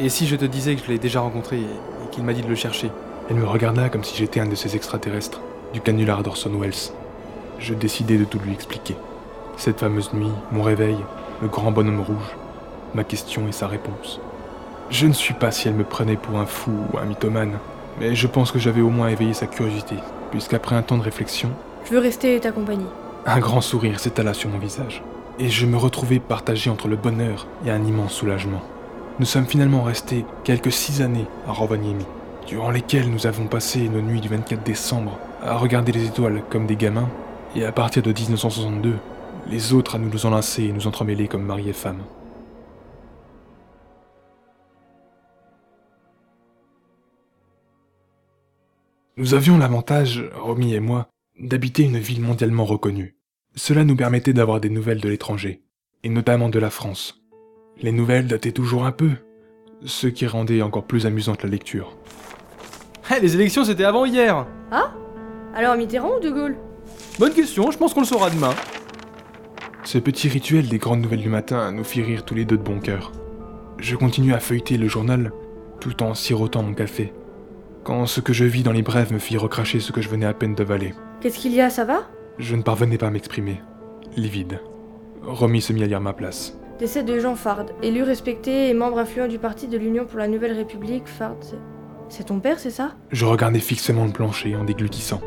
Et 0.00 0.08
si 0.08 0.26
je 0.26 0.36
te 0.36 0.44
disais 0.44 0.74
que 0.76 0.82
je 0.84 0.88
l'ai 0.92 0.98
déjà 0.98 1.20
rencontré 1.20 1.60
et, 2.08 2.14
qu'il 2.14 2.24
m'a 2.24 2.32
dit 2.32 2.42
de 2.42 2.48
le 2.48 2.54
chercher 2.54 2.90
Elle 3.30 3.36
me 3.36 3.46
regarda 3.46 3.88
comme 3.88 4.04
si 4.04 4.16
j'étais 4.16 4.40
un 4.40 4.46
de 4.46 4.54
ces 4.54 4.76
extraterrestres, 4.76 5.40
du 5.72 5.80
canular 5.80 6.22
d'Orson 6.22 6.50
Welles. 6.58 6.92
Je 7.58 7.74
décidai 7.74 8.18
de 8.18 8.24
tout 8.24 8.38
lui 8.38 8.52
expliquer. 8.52 8.96
Cette 9.56 9.80
fameuse 9.80 10.12
nuit, 10.12 10.30
mon 10.52 10.62
réveil, 10.62 10.96
le 11.42 11.48
grand 11.48 11.72
bonhomme 11.72 12.00
rouge, 12.00 12.36
ma 12.94 13.04
question 13.04 13.48
et 13.48 13.52
sa 13.52 13.66
réponse. 13.66 14.20
Je 14.90 15.06
ne 15.06 15.12
suis 15.12 15.34
pas 15.34 15.50
si 15.50 15.68
elle 15.68 15.74
me 15.74 15.84
prenait 15.84 16.16
pour 16.16 16.38
un 16.38 16.46
fou 16.46 16.72
ou 16.92 16.98
un 16.98 17.04
mythomane, 17.04 17.58
mais 18.00 18.14
je 18.14 18.26
pense 18.26 18.52
que 18.52 18.58
j'avais 18.58 18.80
au 18.80 18.90
moins 18.90 19.08
éveillé 19.08 19.34
sa 19.34 19.46
curiosité, 19.46 19.96
puisqu'après 20.30 20.76
un 20.76 20.82
temps 20.82 20.96
de 20.98 21.02
réflexion, 21.02 21.50
Je 21.84 21.90
veux 21.92 21.98
rester 21.98 22.38
ta 22.40 22.52
compagnie. 22.52 22.86
un 23.26 23.38
grand 23.40 23.60
sourire 23.60 24.00
s'étala 24.00 24.34
sur 24.34 24.48
mon 24.48 24.58
visage, 24.58 25.02
et 25.38 25.48
je 25.48 25.66
me 25.66 25.76
retrouvai 25.76 26.20
partagé 26.20 26.70
entre 26.70 26.88
le 26.88 26.96
bonheur 26.96 27.46
et 27.66 27.70
un 27.70 27.84
immense 27.84 28.12
soulagement. 28.14 28.62
Nous 29.18 29.26
sommes 29.26 29.46
finalement 29.46 29.82
restés 29.82 30.24
quelques 30.44 30.70
six 30.70 31.02
années 31.02 31.26
à 31.46 31.52
Rovaniemi. 31.52 32.04
durant 32.46 32.70
lesquelles 32.70 33.10
nous 33.10 33.26
avons 33.26 33.46
passé 33.46 33.88
nos 33.88 34.00
nuits 34.00 34.20
du 34.20 34.28
24 34.28 34.62
décembre 34.62 35.18
à 35.42 35.56
regarder 35.56 35.92
les 35.92 36.06
étoiles 36.06 36.42
comme 36.48 36.66
des 36.66 36.76
gamins, 36.76 37.10
et 37.54 37.64
à 37.64 37.72
partir 37.72 38.02
de 38.02 38.12
1962, 38.12 38.96
les 39.50 39.72
autres 39.72 39.96
à 39.96 39.98
nous 39.98 40.24
enlacer 40.24 40.64
et 40.64 40.72
nous 40.72 40.86
entremêler 40.86 41.26
comme 41.26 41.44
mari 41.44 41.68
et 41.68 41.72
femme. 41.72 42.04
Nous 49.16 49.34
avions 49.34 49.58
l'avantage, 49.58 50.24
Romy 50.36 50.74
et 50.74 50.80
moi, 50.80 51.08
d'habiter 51.40 51.82
une 51.82 51.98
ville 51.98 52.22
mondialement 52.22 52.64
reconnue. 52.64 53.16
Cela 53.56 53.84
nous 53.84 53.96
permettait 53.96 54.32
d'avoir 54.32 54.60
des 54.60 54.70
nouvelles 54.70 55.00
de 55.00 55.08
l'étranger, 55.08 55.64
et 56.04 56.08
notamment 56.08 56.48
de 56.48 56.60
la 56.60 56.70
France. 56.70 57.17
Les 57.80 57.92
nouvelles 57.92 58.26
dataient 58.26 58.52
toujours 58.52 58.84
un 58.84 58.92
peu, 58.92 59.10
ce 59.84 60.06
qui 60.08 60.26
rendait 60.26 60.62
encore 60.62 60.84
plus 60.84 61.06
amusante 61.06 61.42
la 61.42 61.48
lecture. 61.48 61.96
Eh, 63.14 63.20
les 63.20 63.34
élections 63.34 63.64
c'était 63.64 63.84
avant 63.84 64.04
hier 64.04 64.46
Ah? 64.70 64.92
Alors 65.54 65.76
Mitterrand 65.76 66.16
ou 66.16 66.20
De 66.20 66.30
Gaulle? 66.30 66.56
Bonne 67.18 67.32
question, 67.32 67.70
je 67.70 67.78
pense 67.78 67.94
qu'on 67.94 68.00
le 68.00 68.06
saura 68.06 68.30
demain. 68.30 68.54
Ce 69.84 69.98
petit 69.98 70.28
rituel 70.28 70.68
des 70.68 70.78
grandes 70.78 71.00
nouvelles 71.00 71.22
du 71.22 71.28
matin 71.28 71.72
nous 71.72 71.84
fit 71.84 72.02
rire 72.02 72.24
tous 72.24 72.34
les 72.34 72.44
deux 72.44 72.58
de 72.58 72.62
bon 72.62 72.80
cœur. 72.80 73.12
Je 73.78 73.96
continue 73.96 74.34
à 74.34 74.40
feuilleter 74.40 74.76
le 74.76 74.88
journal 74.88 75.32
tout 75.80 76.02
en 76.02 76.14
sirotant 76.14 76.62
mon 76.64 76.74
café, 76.74 77.12
quand 77.84 78.04
ce 78.06 78.20
que 78.20 78.32
je 78.32 78.44
vis 78.44 78.64
dans 78.64 78.72
les 78.72 78.82
brèves 78.82 79.12
me 79.12 79.20
fit 79.20 79.36
recracher 79.36 79.78
ce 79.78 79.92
que 79.92 80.02
je 80.02 80.08
venais 80.08 80.26
à 80.26 80.34
peine 80.34 80.56
d'avaler. 80.56 80.92
Qu'est-ce 81.20 81.38
qu'il 81.38 81.52
y 81.54 81.60
a, 81.60 81.70
ça 81.70 81.84
va? 81.84 82.02
Je 82.38 82.56
ne 82.56 82.62
parvenais 82.62 82.98
pas 82.98 83.06
à 83.06 83.10
m'exprimer, 83.10 83.60
livide. 84.16 84.60
Romy 85.22 85.60
se 85.62 85.72
mit 85.72 85.84
à 85.84 85.86
lire 85.86 86.00
ma 86.00 86.12
place. 86.12 86.58
Décès 86.78 87.02
de 87.02 87.18
Jean 87.18 87.34
Fard, 87.34 87.66
élu 87.82 88.02
respecté 88.02 88.68
et 88.68 88.74
membre 88.74 88.98
influent 88.98 89.26
du 89.26 89.38
parti 89.38 89.66
de 89.66 89.76
l'Union 89.76 90.04
pour 90.06 90.18
la 90.18 90.28
Nouvelle 90.28 90.52
République, 90.52 91.08
Fard. 91.08 91.36
c'est- 92.08 92.24
ton 92.24 92.38
père, 92.40 92.58
c'est 92.60 92.70
ça? 92.70 92.92
Je 93.10 93.24
regardais 93.26 93.58
fixement 93.58 94.04
le 94.06 94.12
plancher 94.12 94.54
en 94.56 94.64
déglutissant, 94.64 95.20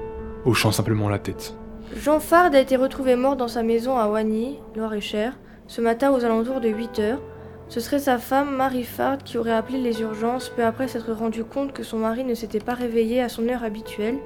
hochant 0.46 0.72
simplement 0.72 1.10
la 1.10 1.20
tête. 1.20 1.54
Jean 1.96 2.20
Fard 2.20 2.54
a 2.54 2.60
été 2.60 2.78
retrouvé 2.78 3.16
mort 3.18 3.36
dans 3.36 3.50
sa 3.50 3.64
maison 3.64 3.98
à 3.98 4.08
Wagny, 4.08 4.60
Loire-et-Cher, 4.76 5.34
ce 5.68 5.82
matin 5.82 6.12
aux 6.12 6.24
alentours 6.24 6.62
de 6.62 6.70
8 6.70 7.00
heures. 7.00 7.22
Ce 7.68 7.80
serait 7.82 8.00
sa 8.00 8.18
femme, 8.18 8.56
Marie 8.56 8.84
Fard, 8.86 9.18
qui 9.20 9.38
aurait 9.38 9.52
appelé 9.54 9.78
les 9.78 10.02
urgences 10.02 10.50
peu 10.50 10.64
après 10.64 10.88
s'être 10.88 11.12
rendu 11.12 11.44
compte 11.44 11.74
que 11.74 11.84
son 11.84 11.98
mari 12.00 12.24
ne 12.24 12.34
s'était 12.34 12.60
pas 12.60 12.74
réveillé 12.74 13.22
à 13.22 13.30
son 13.30 13.48
heure 13.50 13.64
habituelle. 13.64 14.18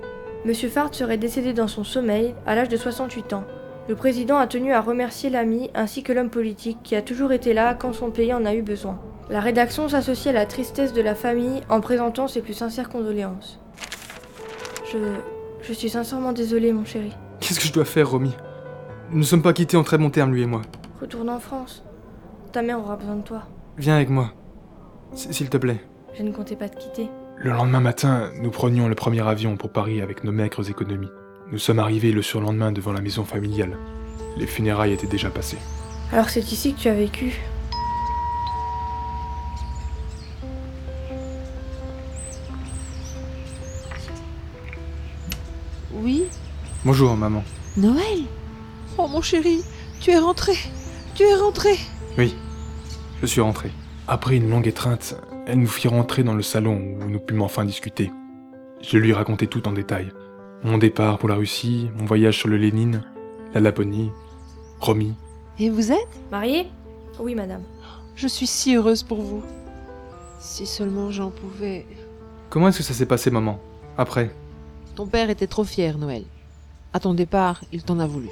Monsieur 0.46 0.70
Fard 0.70 0.94
serait 0.94 1.18
décédé 1.18 1.54
dans 1.54 1.68
son 1.68 1.84
sommeil, 1.84 2.36
à 2.46 2.56
l'âge 2.56 2.70
de 2.70 2.78
68 2.78 3.34
ans. 3.34 3.44
Le 3.88 3.96
président 3.96 4.38
a 4.38 4.48
tenu 4.48 4.74
à 4.74 4.82
remercier 4.82 5.30
l'ami 5.30 5.70
ainsi 5.76 6.04
que 6.04 6.14
l'homme 6.14 6.30
politique 6.30 6.80
qui 6.84 6.96
a 6.96 7.02
toujours 7.02 7.32
été 7.32 7.54
là 7.54 7.74
quand 7.76 7.94
son 7.94 8.12
pays 8.12 8.34
en 8.34 8.46
a 8.46 8.56
eu 8.56 8.62
besoin. 8.62 9.00
La 9.30 9.40
rédaction 9.40 9.90
s'associe 9.90 10.34
à 10.34 10.38
la 10.38 10.46
tristesse 10.46 10.94
de 10.94 11.02
la 11.02 11.16
famille 11.16 11.62
en 11.70 11.82
présentant 11.82 12.28
ses 12.28 12.42
plus 12.42 12.54
sincères 12.54 12.90
condoléances. 12.90 13.60
Je. 14.92 14.98
Je 15.68 15.74
suis 15.74 15.90
sincèrement 15.90 16.32
désolée, 16.32 16.72
mon 16.72 16.86
chéri. 16.86 17.12
Qu'est-ce 17.40 17.60
que 17.60 17.66
je 17.66 17.74
dois 17.74 17.86
faire, 17.86 18.12
Romy? 18.12 18.36
Nous 19.10 19.18
ne 19.18 19.24
sommes 19.24 19.42
pas 19.42 19.52
quittés 19.52 19.78
en 19.78 19.84
très 19.84 19.98
bons 19.98 20.12
termes, 20.12 20.32
lui 20.32 20.44
et 20.44 20.46
moi. 20.46 20.62
Retourne 21.02 21.28
en 21.28 21.40
France. 21.40 21.84
Ta 22.52 22.62
mère 22.62 22.80
aura 22.80 22.96
besoin 22.98 23.16
de 23.16 23.24
toi. 23.24 23.44
Viens 23.76 23.96
avec 23.96 24.10
moi. 24.10 24.32
S'il 25.16 25.50
te 25.50 25.58
plaît. 25.58 25.80
Je 26.14 26.22
ne 26.22 26.32
comptais 26.32 26.56
pas 26.56 26.70
te 26.70 26.78
quitter. 26.78 27.10
Le 27.38 27.50
lendemain 27.50 27.80
matin, 27.80 28.30
nous 28.40 28.52
prenions 28.52 28.88
le 28.88 28.94
premier 28.94 29.28
avion 29.28 29.58
pour 29.58 29.72
Paris 29.72 30.02
avec 30.02 30.24
nos 30.24 30.32
maigres 30.32 30.70
économies. 30.70 31.10
Nous 31.52 31.60
sommes 31.60 31.80
arrivés 31.80 32.12
le 32.12 32.24
surlendemain 32.24 32.72
devant 32.72 32.92
la 32.92 33.02
maison 33.02 33.24
familiale. 33.24 33.78
Les 34.38 34.48
funérailles 34.48 34.94
étaient 34.94 35.06
déjà 35.08 35.30
passées. 35.30 35.60
Alors 36.12 36.30
c'est 36.30 36.52
ici 36.52 36.74
que 36.74 36.80
tu 36.80 36.88
as 36.90 36.94
vécu. 36.96 37.40
Oui 45.94 46.24
Bonjour, 46.84 47.16
maman. 47.16 47.44
Noël 47.78 48.24
Oh 48.98 49.08
mon 49.08 49.22
chéri, 49.22 49.62
tu 50.02 50.12
es 50.12 50.18
rentré 50.18 50.54
Tu 51.16 51.24
es 51.24 51.36
rentré 51.36 51.76
Oui, 52.18 52.36
je 53.22 53.26
suis 53.26 53.42
rentré. 53.42 53.72
Après 54.08 54.36
une 54.36 54.50
longue 54.50 54.68
étreinte, 54.68 55.16
elle 55.48 55.60
nous 55.60 55.68
fit 55.68 55.88
rentrer 55.88 56.24
dans 56.24 56.34
le 56.34 56.44
salon 56.44 56.98
où 57.02 57.06
nous 57.10 57.20
pûmes 57.20 57.42
enfin 57.42 57.66
discuter. 57.66 58.12
Je 58.82 58.98
lui 58.98 59.14
racontai 59.14 59.48
tout 59.48 59.68
en 59.68 59.72
détail. 59.74 60.12
Mon 60.64 60.78
départ 60.78 61.20
pour 61.20 61.30
la 61.30 61.36
Russie, 61.36 61.90
mon 61.98 62.06
voyage 62.06 62.40
sur 62.40 62.48
le 62.48 62.58
Lénine, 62.58 63.04
la 63.54 63.62
Laponie, 63.62 64.12
Romy. 64.80 65.14
Et 65.60 65.70
vous 65.70 65.92
êtes? 65.92 66.20
Mariée? 66.32 66.68
Oui, 67.20 67.36
madame. 67.36 67.64
Je 68.16 68.28
suis 68.28 68.48
si 68.48 68.76
heureuse 68.76 69.04
pour 69.04 69.22
vous. 69.22 69.44
Si 70.40 70.66
seulement 70.66 71.12
j'en 71.12 71.30
pouvais. 71.30 71.86
Comment 72.50 72.70
est-ce 72.70 72.80
que 72.80 72.84
ça 72.84 72.94
s'est 72.94 73.06
passé, 73.06 73.30
maman? 73.30 73.60
Après? 73.98 74.32
Ton 74.96 75.06
père 75.08 75.30
était 75.30 75.48
trop 75.48 75.64
fier, 75.64 75.98
Noël. 75.98 76.24
À 76.94 77.00
ton 77.00 77.14
départ, 77.14 77.62
il 77.72 77.84
t'en 77.84 78.00
a 78.00 78.08
voulu. 78.08 78.30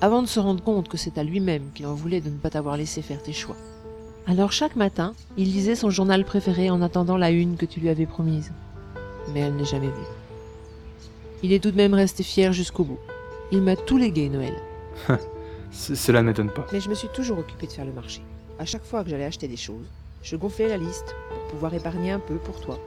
Avant 0.00 0.22
de 0.22 0.28
se 0.28 0.40
rendre 0.40 0.62
compte 0.62 0.88
que 0.88 0.96
c'est 0.96 1.18
à 1.18 1.24
lui-même 1.24 1.70
qu'il 1.74 1.86
en 1.86 1.94
voulait 1.94 2.20
de 2.20 2.30
ne 2.30 2.36
pas 2.36 2.50
t'avoir 2.50 2.76
laissé 2.76 3.02
faire 3.02 3.22
tes 3.22 3.32
choix. 3.32 3.56
Alors 4.26 4.52
chaque 4.52 4.76
matin, 4.76 5.14
il 5.36 5.50
lisait 5.52 5.74
son 5.74 5.90
journal 5.90 6.24
préféré 6.24 6.70
en 6.70 6.82
attendant 6.82 7.16
la 7.16 7.30
une 7.30 7.56
que 7.56 7.66
tu 7.66 7.80
lui 7.80 7.88
avais 7.88 8.06
promise. 8.06 8.52
Mais 9.34 9.40
elle 9.40 9.56
n'est 9.56 9.64
jamais 9.64 9.88
vue. 9.88 10.17
Il 11.42 11.52
est 11.52 11.62
tout 11.62 11.70
de 11.70 11.76
même 11.76 11.94
resté 11.94 12.22
fier 12.22 12.52
jusqu'au 12.52 12.84
bout. 12.84 12.98
Il 13.52 13.62
m'a 13.62 13.76
tout 13.76 13.96
légué, 13.96 14.28
Noël. 14.28 14.54
Cela 15.70 16.22
ne 16.22 16.26
m'étonne 16.28 16.50
pas. 16.50 16.66
Mais 16.72 16.80
je 16.80 16.88
me 16.88 16.94
suis 16.94 17.08
toujours 17.08 17.38
occupée 17.38 17.66
de 17.66 17.72
faire 17.72 17.84
le 17.84 17.92
marché. 17.92 18.22
À 18.58 18.64
chaque 18.64 18.84
fois 18.84 19.04
que 19.04 19.10
j'allais 19.10 19.24
acheter 19.24 19.46
des 19.46 19.56
choses, 19.56 19.86
je 20.22 20.36
gonflais 20.36 20.68
la 20.68 20.76
liste 20.76 21.14
pour 21.30 21.52
pouvoir 21.52 21.74
épargner 21.74 22.10
un 22.10 22.18
peu 22.18 22.36
pour 22.36 22.60
toi, 22.60 22.78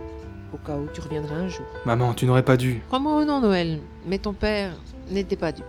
au 0.54 0.58
cas 0.58 0.78
où 0.78 0.88
tu 0.94 1.00
reviendrais 1.00 1.36
un 1.36 1.48
jour. 1.48 1.66
Maman, 1.86 2.14
tu 2.14 2.26
n'aurais 2.26 2.44
pas 2.44 2.58
dû. 2.58 2.82
Crois-moi 2.88 3.22
ou 3.22 3.26
non, 3.26 3.40
Noël, 3.40 3.80
mais 4.06 4.18
ton 4.18 4.34
père 4.34 4.74
n'était 5.10 5.38
pas 5.38 5.54
dupe. 5.54 5.64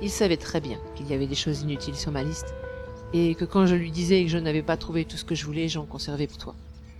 Il 0.00 0.10
savait 0.10 0.38
très 0.38 0.60
bien 0.60 0.78
qu'il 0.94 1.08
y 1.08 1.14
avait 1.14 1.26
des 1.26 1.34
choses 1.34 1.60
inutiles 1.60 1.94
sur 1.94 2.10
ma 2.10 2.22
liste, 2.22 2.54
et 3.12 3.34
que 3.34 3.44
quand 3.44 3.66
je 3.66 3.74
lui 3.74 3.90
disais 3.90 4.22
que 4.22 4.30
je 4.30 4.38
n'avais 4.38 4.62
pas 4.62 4.78
trouvé 4.78 5.04
tout 5.04 5.18
ce 5.18 5.24
que 5.24 5.34
je 5.34 5.44
voulais, 5.44 5.68
j'en 5.68 5.84
conservais 5.84 6.26
pour 6.26 6.38
toi. 6.38 6.54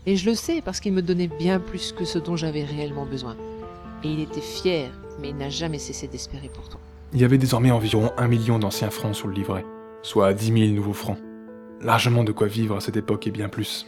Et 0.04 0.16
je 0.16 0.28
le 0.28 0.34
sais 0.34 0.60
parce 0.60 0.80
qu'il 0.80 0.92
me 0.92 1.00
donnait 1.00 1.28
bien 1.28 1.58
plus 1.58 1.92
que 1.92 2.04
ce 2.04 2.18
dont 2.18 2.36
j'avais 2.36 2.64
réellement 2.64 3.06
besoin. 3.06 3.36
Et 4.04 4.08
il 4.08 4.20
était 4.20 4.40
fier, 4.40 4.90
mais 5.20 5.30
il 5.30 5.36
n'a 5.36 5.50
jamais 5.50 5.78
cessé 5.78 6.08
d'espérer 6.08 6.50
pour 6.52 6.68
toi. 6.68 6.80
Il 7.12 7.20
y 7.20 7.24
avait 7.24 7.38
désormais 7.38 7.70
environ 7.70 8.10
un 8.16 8.26
million 8.26 8.58
d'anciens 8.58 8.90
francs 8.90 9.14
sur 9.14 9.28
le 9.28 9.34
livret, 9.34 9.64
soit 10.02 10.32
10 10.32 10.46
000 10.46 10.74
nouveaux 10.74 10.92
francs. 10.92 11.18
Largement 11.80 12.24
de 12.24 12.32
quoi 12.32 12.46
vivre 12.46 12.76
à 12.76 12.80
cette 12.80 12.96
époque 12.96 13.26
et 13.26 13.30
bien 13.30 13.48
plus. 13.48 13.86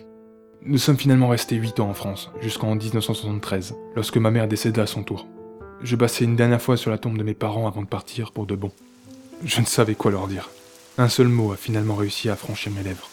Nous 0.62 0.78
sommes 0.78 0.96
finalement 0.96 1.28
restés 1.28 1.56
8 1.56 1.80
ans 1.80 1.90
en 1.90 1.94
France, 1.94 2.30
jusqu'en 2.40 2.74
1973, 2.74 3.74
lorsque 3.96 4.16
ma 4.16 4.30
mère 4.30 4.48
décéda 4.48 4.82
à 4.82 4.86
son 4.86 5.02
tour. 5.02 5.26
Je 5.82 5.96
passai 5.96 6.24
une 6.24 6.36
dernière 6.36 6.62
fois 6.62 6.76
sur 6.76 6.90
la 6.90 6.98
tombe 6.98 7.18
de 7.18 7.22
mes 7.22 7.34
parents 7.34 7.66
avant 7.66 7.82
de 7.82 7.86
partir 7.86 8.32
pour 8.32 8.46
de 8.46 8.56
bon. 8.56 8.70
Je 9.44 9.60
ne 9.60 9.66
savais 9.66 9.94
quoi 9.94 10.10
leur 10.10 10.28
dire. 10.28 10.50
Un 10.96 11.08
seul 11.08 11.28
mot 11.28 11.52
a 11.52 11.56
finalement 11.56 11.96
réussi 11.96 12.28
à 12.30 12.36
franchir 12.36 12.72
mes 12.72 12.82
lèvres. 12.82 13.10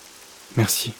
Merci. 0.55 0.93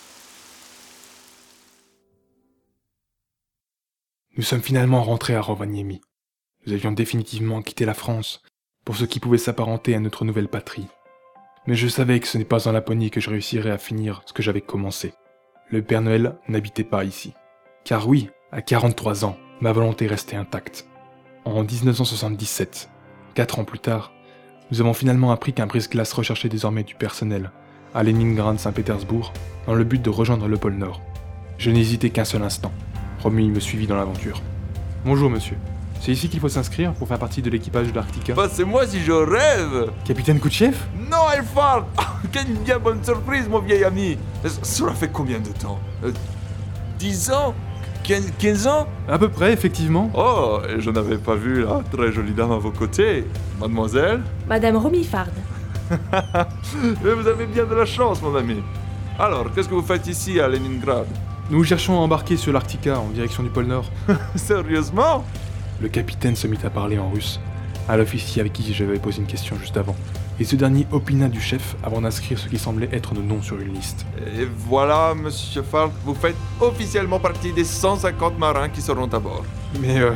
Nous 4.37 4.43
sommes 4.43 4.61
finalement 4.61 5.03
rentrés 5.03 5.35
à 5.35 5.41
Rovaniemi. 5.41 5.99
Nous 6.65 6.71
avions 6.71 6.93
définitivement 6.93 7.61
quitté 7.61 7.83
la 7.83 7.93
France 7.93 8.41
pour 8.85 8.95
ce 8.95 9.03
qui 9.03 9.19
pouvait 9.19 9.37
s'apparenter 9.37 9.93
à 9.93 9.99
notre 9.99 10.23
nouvelle 10.23 10.47
patrie. 10.47 10.87
Mais 11.67 11.75
je 11.75 11.89
savais 11.89 12.17
que 12.21 12.27
ce 12.27 12.37
n'est 12.37 12.45
pas 12.45 12.69
en 12.69 12.71
Laponie 12.71 13.11
que 13.11 13.19
je 13.19 13.29
réussirais 13.29 13.71
à 13.71 13.77
finir 13.77 14.21
ce 14.25 14.31
que 14.31 14.41
j'avais 14.41 14.61
commencé. 14.61 15.13
Le 15.69 15.81
Père 15.81 16.01
Noël 16.01 16.37
n'habitait 16.47 16.85
pas 16.85 17.03
ici. 17.03 17.33
Car 17.83 18.07
oui, 18.07 18.29
à 18.53 18.61
43 18.61 19.25
ans, 19.25 19.35
ma 19.59 19.73
volonté 19.73 20.07
restait 20.07 20.37
intacte. 20.37 20.87
En 21.43 21.63
1977, 21.63 22.89
quatre 23.33 23.59
ans 23.59 23.65
plus 23.65 23.79
tard, 23.79 24.13
nous 24.71 24.79
avons 24.79 24.93
finalement 24.93 25.33
appris 25.33 25.51
qu'un 25.51 25.67
brise-glace 25.67 26.13
recherchait 26.13 26.47
désormais 26.47 26.83
du 26.83 26.95
personnel 26.95 27.51
à 27.93 28.01
Leningrad-Saint-Pétersbourg 28.03 29.33
dans 29.67 29.75
le 29.75 29.83
but 29.83 30.01
de 30.01 30.09
rejoindre 30.09 30.47
le 30.47 30.55
pôle 30.55 30.75
Nord. 30.75 31.01
Je 31.57 31.69
n'hésitais 31.69 32.11
qu'un 32.11 32.23
seul 32.23 32.43
instant. 32.43 32.71
Romy 33.23 33.49
me 33.49 33.59
suivit 33.59 33.87
dans 33.87 33.95
l'aventure. 33.95 34.41
Bonjour, 35.05 35.29
monsieur. 35.29 35.57
C'est 35.99 36.11
ici 36.11 36.29
qu'il 36.29 36.39
faut 36.39 36.49
s'inscrire 36.49 36.93
pour 36.93 37.07
faire 37.07 37.19
partie 37.19 37.41
de 37.43 37.49
l'équipage 37.49 37.87
de 37.91 37.95
l'Arctica. 37.95 38.33
Bah, 38.33 38.47
c'est 38.51 38.63
moi 38.63 38.87
si 38.87 39.01
je 39.01 39.11
rêve 39.11 39.91
Capitaine 40.03 40.39
Koutchev 40.39 40.75
Non, 41.11 41.29
Elfard 41.35 41.85
Quelle 42.31 42.47
bien 42.65 42.79
bonne 42.79 43.03
surprise, 43.03 43.47
mon 43.47 43.59
vieil 43.59 43.83
ami 43.83 44.17
Euh, 44.43 44.49
Cela 44.63 44.93
fait 44.93 45.09
combien 45.09 45.39
de 45.39 45.49
temps? 45.49 45.79
Euh, 46.03 46.11
10 46.97 47.31
ans? 47.31 47.53
15 48.03 48.33
15 48.39 48.67
ans? 48.67 48.87
À 49.07 49.19
peu 49.19 49.29
près, 49.29 49.53
effectivement. 49.53 50.09
Oh, 50.15 50.59
et 50.67 50.81
je 50.81 50.89
n'avais 50.89 51.17
pas 51.19 51.35
vu 51.35 51.63
la 51.63 51.81
très 51.91 52.11
jolie 52.11 52.33
dame 52.33 52.51
à 52.51 52.57
vos 52.57 52.71
côtés. 52.71 53.25
Mademoiselle 53.59 54.21
Madame 54.49 54.77
Romy 54.77 55.03
Fard. 55.03 55.27
Mais 57.03 57.13
Vous 57.13 57.27
avez 57.27 57.45
bien 57.45 57.65
de 57.65 57.75
la 57.75 57.85
chance, 57.85 58.19
mon 58.23 58.35
ami. 58.35 58.57
Alors, 59.19 59.53
qu'est-ce 59.53 59.69
que 59.69 59.75
vous 59.75 59.83
faites 59.83 60.07
ici 60.07 60.39
à 60.39 60.47
Leningrad? 60.47 61.05
Nous 61.51 61.65
cherchons 61.65 61.95
à 61.95 61.97
embarquer 61.97 62.37
sur 62.37 62.53
l'Arctica 62.53 62.97
en 62.97 63.09
direction 63.09 63.43
du 63.43 63.49
pôle 63.49 63.65
Nord. 63.65 63.83
Sérieusement? 64.35 65.25
Le 65.81 65.89
capitaine 65.89 66.37
se 66.37 66.47
mit 66.47 66.57
à 66.63 66.69
parler 66.69 66.97
en 66.97 67.09
russe, 67.09 67.41
à 67.89 67.97
l'officier 67.97 68.39
avec 68.39 68.53
qui 68.53 68.73
j'avais 68.73 68.97
posé 68.99 69.19
une 69.19 69.27
question 69.27 69.57
juste 69.59 69.75
avant, 69.75 69.97
et 70.39 70.45
ce 70.45 70.55
dernier 70.55 70.87
opina 70.93 71.27
du 71.27 71.41
chef 71.41 71.75
avant 71.83 71.99
d'inscrire 71.99 72.39
ce 72.39 72.47
qui 72.47 72.57
semblait 72.57 72.87
être 72.93 73.13
nos 73.13 73.21
noms 73.21 73.41
sur 73.41 73.59
une 73.59 73.73
liste. 73.73 74.05
Et 74.39 74.47
voilà, 74.69 75.13
monsieur 75.13 75.61
Fard, 75.61 75.91
vous 76.05 76.15
faites 76.15 76.37
officiellement 76.61 77.19
partie 77.19 77.51
des 77.51 77.65
150 77.65 78.39
marins 78.39 78.69
qui 78.69 78.81
seront 78.81 79.07
à 79.07 79.19
bord. 79.19 79.43
Mais 79.81 79.99
euh, 79.99 80.11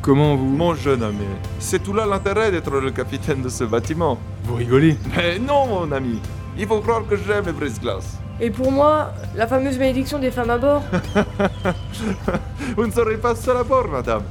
comment 0.00 0.34
vous... 0.34 0.46
Mon 0.46 0.74
jeune 0.74 1.02
ami, 1.02 1.26
c'est 1.58 1.82
tout 1.82 1.92
là 1.92 2.06
l'intérêt 2.06 2.50
d'être 2.50 2.70
le 2.70 2.90
capitaine 2.90 3.42
de 3.42 3.50
ce 3.50 3.64
bâtiment. 3.64 4.18
Vous 4.44 4.54
rigolez 4.54 4.96
Mais 5.14 5.38
non, 5.38 5.66
mon 5.66 5.92
ami, 5.92 6.20
il 6.56 6.66
faut 6.66 6.80
croire 6.80 7.06
que 7.06 7.16
j'aime 7.16 7.44
les 7.44 7.52
brise-glaces. 7.52 8.19
Et 8.40 8.50
pour 8.50 8.72
moi, 8.72 9.12
la 9.36 9.46
fameuse 9.46 9.78
malédiction 9.78 10.18
des 10.18 10.30
femmes 10.30 10.50
à 10.50 10.58
bord. 10.58 10.82
Vous 12.76 12.86
ne 12.86 12.90
serez 12.90 13.18
pas 13.18 13.34
seul 13.34 13.58
à 13.58 13.64
bord, 13.64 13.88
madame. 13.88 14.22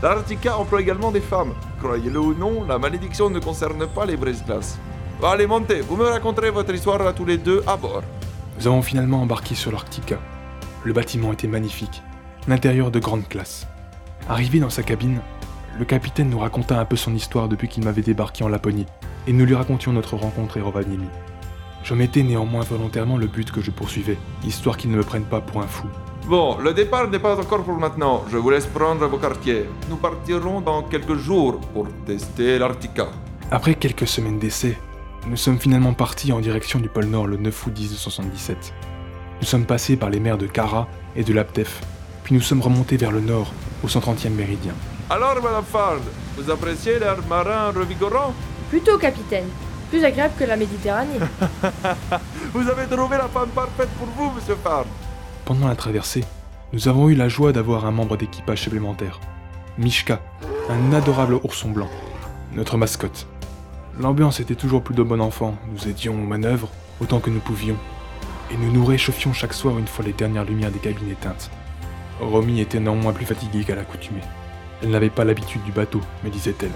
L'Arctica 0.00 0.56
emploie 0.56 0.80
également 0.80 1.10
des 1.10 1.20
femmes. 1.20 1.54
Croyez-le 1.80 2.20
ou 2.20 2.34
non, 2.34 2.64
la 2.68 2.78
malédiction 2.78 3.30
ne 3.30 3.40
concerne 3.40 3.84
pas 3.88 4.06
les 4.06 4.16
brise-glaces. 4.16 4.78
Allez, 5.24 5.48
montez, 5.48 5.80
vous 5.80 5.96
me 5.96 6.06
raconterez 6.06 6.50
votre 6.50 6.72
histoire 6.72 7.04
à 7.04 7.12
tous 7.12 7.24
les 7.24 7.36
deux 7.36 7.64
à 7.66 7.76
bord. 7.76 8.02
Nous 8.58 8.68
avons 8.68 8.82
finalement 8.82 9.22
embarqué 9.22 9.56
sur 9.56 9.72
l'Arctica. 9.72 10.18
Le 10.84 10.92
bâtiment 10.92 11.32
était 11.32 11.48
magnifique, 11.48 12.02
l'intérieur 12.46 12.92
de 12.92 13.00
grande 13.00 13.26
classe. 13.28 13.66
Arrivé 14.28 14.60
dans 14.60 14.70
sa 14.70 14.84
cabine, 14.84 15.20
le 15.76 15.84
capitaine 15.84 16.30
nous 16.30 16.38
raconta 16.38 16.78
un 16.78 16.84
peu 16.84 16.94
son 16.94 17.14
histoire 17.14 17.48
depuis 17.48 17.66
qu'il 17.66 17.84
m'avait 17.84 18.02
débarqué 18.02 18.44
en 18.44 18.48
Laponie, 18.48 18.86
et 19.26 19.32
nous 19.32 19.44
lui 19.44 19.56
racontions 19.56 19.92
notre 19.92 20.14
rencontre 20.14 20.60
à 20.60 20.62
Rovaniemi. 20.62 21.08
Je 21.82 21.94
mettais 21.94 22.22
néanmoins 22.22 22.62
volontairement 22.62 23.16
le 23.16 23.26
but 23.26 23.50
que 23.50 23.60
je 23.60 23.70
poursuivais, 23.70 24.18
histoire 24.44 24.76
qu'il 24.76 24.90
ne 24.90 24.96
me 24.96 25.02
prenne 25.02 25.24
pas 25.24 25.40
pour 25.40 25.62
un 25.62 25.66
fou. 25.66 25.86
Bon, 26.26 26.58
le 26.58 26.74
départ 26.74 27.08
n'est 27.08 27.18
pas 27.18 27.38
encore 27.40 27.62
pour 27.62 27.78
maintenant. 27.78 28.24
Je 28.30 28.36
vous 28.36 28.50
laisse 28.50 28.66
prendre 28.66 29.06
vos 29.06 29.16
quartiers. 29.16 29.64
Nous 29.88 29.96
partirons 29.96 30.60
dans 30.60 30.82
quelques 30.82 31.16
jours 31.16 31.58
pour 31.72 31.86
tester 32.04 32.58
l'Arctica. 32.58 33.08
Après 33.50 33.74
quelques 33.74 34.06
semaines 34.06 34.38
d'essai, 34.38 34.76
nous 35.26 35.36
sommes 35.36 35.58
finalement 35.58 35.94
partis 35.94 36.32
en 36.32 36.40
direction 36.40 36.80
du 36.80 36.88
pôle 36.88 37.06
Nord 37.06 37.26
le 37.26 37.38
9 37.38 37.66
août 37.66 37.72
1977. 37.74 38.74
Nous 39.40 39.46
sommes 39.46 39.64
passés 39.64 39.96
par 39.96 40.10
les 40.10 40.20
mers 40.20 40.36
de 40.36 40.46
Kara 40.46 40.86
et 41.16 41.24
de 41.24 41.32
Laptef, 41.32 41.80
puis 42.24 42.34
nous 42.34 42.42
sommes 42.42 42.60
remontés 42.60 42.98
vers 42.98 43.12
le 43.12 43.20
nord, 43.20 43.52
au 43.82 43.86
130e 43.86 44.30
méridien. 44.30 44.74
Alors, 45.08 45.36
Madame 45.42 45.64
Fard, 45.64 46.00
vous 46.36 46.50
appréciez 46.50 46.98
l'air 46.98 47.16
marin 47.26 47.70
revigorant? 47.70 48.34
Plutôt, 48.68 48.98
capitaine. 48.98 49.46
Plus 49.90 50.04
agréable 50.04 50.34
que 50.38 50.44
la 50.44 50.56
Méditerranée. 50.56 51.18
Vous 52.52 52.68
avez 52.68 52.86
trouvé 52.86 53.16
la 53.16 53.28
femme 53.28 53.48
parfaite 53.50 53.88
pour 53.98 54.06
vous, 54.08 54.34
Monsieur 54.34 54.56
Fard. 54.62 54.84
Pendant 55.44 55.68
la 55.68 55.76
traversée, 55.76 56.24
nous 56.74 56.88
avons 56.88 57.08
eu 57.08 57.14
la 57.14 57.28
joie 57.28 57.52
d'avoir 57.52 57.86
un 57.86 57.90
membre 57.90 58.18
d'équipage 58.18 58.62
supplémentaire. 58.62 59.18
Mishka, 59.78 60.20
un 60.68 60.92
adorable 60.92 61.34
ourson 61.42 61.70
blanc, 61.70 61.88
notre 62.52 62.76
mascotte. 62.76 63.26
L'ambiance 63.98 64.40
était 64.40 64.54
toujours 64.54 64.82
plus 64.82 64.94
de 64.94 65.02
bon 65.02 65.20
enfant, 65.20 65.56
nous 65.72 65.88
étions 65.88 66.14
aux 66.14 66.26
manœuvres 66.26 66.68
autant 67.00 67.20
que 67.20 67.30
nous 67.30 67.40
pouvions, 67.40 67.76
et 68.50 68.56
nous 68.56 68.70
nous 68.70 68.84
réchauffions 68.84 69.32
chaque 69.32 69.54
soir 69.54 69.78
une 69.78 69.86
fois 69.86 70.04
les 70.04 70.12
dernières 70.12 70.44
lumières 70.44 70.70
des 70.70 70.78
cabines 70.78 71.10
éteintes. 71.10 71.50
Romy 72.20 72.60
était 72.60 72.80
néanmoins 72.80 73.12
plus 73.12 73.26
fatiguée 73.26 73.64
qu'à 73.64 73.74
l'accoutumée. 73.74 74.20
Elle 74.82 74.90
n'avait 74.90 75.10
pas 75.10 75.24
l'habitude 75.24 75.62
du 75.64 75.72
bateau, 75.72 76.00
me 76.24 76.30
disait-elle. 76.30 76.72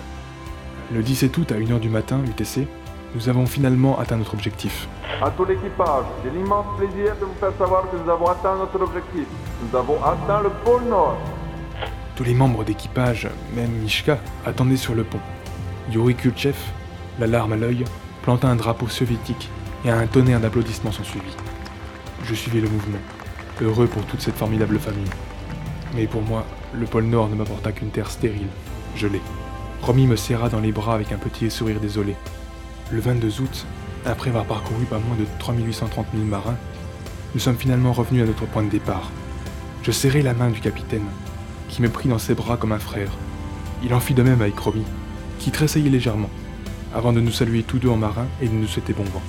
Le 0.92 1.02
17 1.02 1.36
août 1.36 1.52
à 1.52 1.56
1h 1.56 1.80
du 1.80 1.88
matin, 1.88 2.20
UTC, 2.26 2.66
nous 3.14 3.28
avons 3.28 3.46
finalement 3.46 3.98
atteint 3.98 4.16
notre 4.16 4.34
objectif. 4.34 4.88
À 5.22 5.30
tout 5.30 5.44
l'équipage, 5.44 6.04
j'ai 6.24 6.30
l'immense 6.30 6.66
plaisir 6.78 7.14
de 7.20 7.26
vous 7.26 7.34
faire 7.38 7.52
savoir 7.58 7.90
que 7.90 7.96
nous 7.96 8.10
avons 8.10 8.26
atteint 8.26 8.56
notre 8.56 8.80
objectif. 8.82 9.26
Nous 9.62 9.78
avons 9.78 10.02
atteint 10.02 10.42
le 10.42 10.50
pôle 10.64 10.84
Nord. 10.84 11.18
Tous 12.16 12.24
les 12.24 12.34
membres 12.34 12.64
d'équipage, 12.64 13.28
même 13.54 13.70
Mishka, 13.70 14.18
attendaient 14.44 14.76
sur 14.76 14.94
le 14.94 15.04
pont. 15.04 15.20
Yuri 15.90 16.14
Kulchev, 16.14 16.56
la 17.18 17.26
larme 17.26 17.52
à 17.52 17.56
l'œil, 17.56 17.84
planta 18.22 18.48
un 18.48 18.56
drapeau 18.56 18.88
soviétique 18.88 19.50
et 19.84 19.90
un 19.90 20.06
tonnerre 20.06 20.40
d'applaudissements 20.40 20.92
sont 20.92 21.04
suivis. 21.04 21.36
Je 22.24 22.34
suivais 22.34 22.60
le 22.60 22.68
mouvement, 22.68 22.98
heureux 23.60 23.86
pour 23.86 24.04
toute 24.06 24.20
cette 24.20 24.36
formidable 24.36 24.78
famille. 24.78 25.10
Mais 25.94 26.06
pour 26.06 26.22
moi, 26.22 26.44
le 26.72 26.86
pôle 26.86 27.04
Nord 27.04 27.28
ne 27.28 27.34
m'apporta 27.34 27.72
qu'une 27.72 27.90
terre 27.90 28.10
stérile, 28.10 28.48
gelée. 28.96 29.20
Romy 29.82 30.06
me 30.06 30.16
serra 30.16 30.48
dans 30.48 30.60
les 30.60 30.72
bras 30.72 30.94
avec 30.94 31.12
un 31.12 31.18
petit 31.18 31.50
sourire 31.50 31.80
désolé. 31.80 32.16
Le 32.92 33.00
22 33.00 33.40
août, 33.40 33.66
après 34.04 34.28
avoir 34.28 34.44
parcouru 34.44 34.84
pas 34.84 34.98
moins 34.98 35.16
de 35.16 35.24
3830 35.38 36.06
000 36.12 36.26
marins, 36.26 36.58
nous 37.32 37.40
sommes 37.40 37.56
finalement 37.56 37.94
revenus 37.94 38.22
à 38.22 38.26
notre 38.26 38.44
point 38.44 38.62
de 38.62 38.68
départ. 38.68 39.10
Je 39.82 39.90
serrai 39.90 40.20
la 40.20 40.34
main 40.34 40.50
du 40.50 40.60
capitaine, 40.60 41.06
qui 41.70 41.80
me 41.80 41.88
prit 41.88 42.10
dans 42.10 42.18
ses 42.18 42.34
bras 42.34 42.58
comme 42.58 42.72
un 42.72 42.78
frère. 42.78 43.10
Il 43.82 43.94
en 43.94 44.00
fit 44.00 44.12
de 44.12 44.22
même 44.22 44.42
avec 44.42 44.58
Romy, 44.58 44.84
qui 45.38 45.50
tressaillit 45.50 45.88
légèrement, 45.88 46.28
avant 46.94 47.14
de 47.14 47.20
nous 47.20 47.32
saluer 47.32 47.62
tous 47.62 47.78
deux 47.78 47.88
en 47.88 47.96
marin 47.96 48.26
et 48.42 48.46
de 48.48 48.52
nous 48.52 48.66
souhaiter 48.66 48.92
bon 48.92 49.04
vent. 49.04 49.22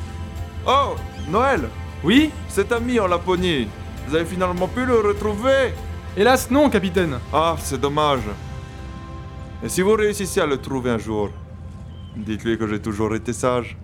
Oh, 0.68 0.96
Noël 1.32 1.70
Oui? 2.04 2.32
Cet 2.50 2.74
ami 2.74 3.00
en 3.00 3.08
Laponie, 3.08 3.70
vous 4.10 4.16
avez 4.16 4.26
finalement 4.26 4.68
pu 4.68 4.86
le 4.86 5.00
retrouver 5.00 5.74
Hélas, 6.18 6.52
non, 6.52 6.70
capitaine 6.70 7.18
Ah, 7.32 7.56
c'est 7.60 7.80
dommage. 7.80 8.28
Et 9.64 9.70
si 9.70 9.82
vous 9.82 9.94
réussissez 9.94 10.42
à 10.42 10.46
le 10.46 10.58
trouver 10.58 10.92
un 10.92 10.98
jour, 10.98 11.30
dites-lui 12.18 12.58
que 12.58 12.68
j'ai 12.68 12.82
toujours 12.82 13.16
été 13.16 13.34
sage. 13.34 13.78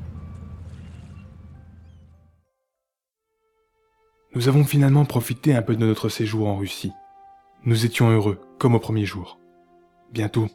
Nous 4.35 4.47
avons 4.47 4.63
finalement 4.63 5.05
profité 5.05 5.55
un 5.55 5.61
peu 5.61 5.75
de 5.75 5.85
notre 5.85 6.09
séjour 6.09 6.47
en 6.47 6.57
Russie. 6.57 6.91
Nous 7.65 7.85
étions 7.85 8.09
heureux, 8.09 8.39
comme 8.57 8.75
au 8.75 8.79
premier 8.79 9.05
jour. 9.05 9.39
Bientôt, 10.13 10.47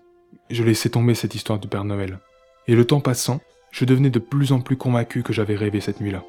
je 0.49 0.63
laissais 0.63 0.89
tomber 0.89 1.15
cette 1.15 1.35
histoire 1.35 1.59
du 1.59 1.69
Père 1.69 1.85
Noël. 1.85 2.21
Et 2.67 2.75
le 2.75 2.87
temps 2.87 3.01
passant, 3.01 3.41
je 3.73 3.85
devenais 3.85 4.11
de 4.11 4.21
plus 4.21 4.53
en 4.53 4.61
plus 4.61 4.77
convaincu 4.77 5.23
que 5.23 5.33
j'avais 5.33 5.57
rêvé 5.57 5.81
cette 5.81 6.01
nuit-là. 6.01 6.25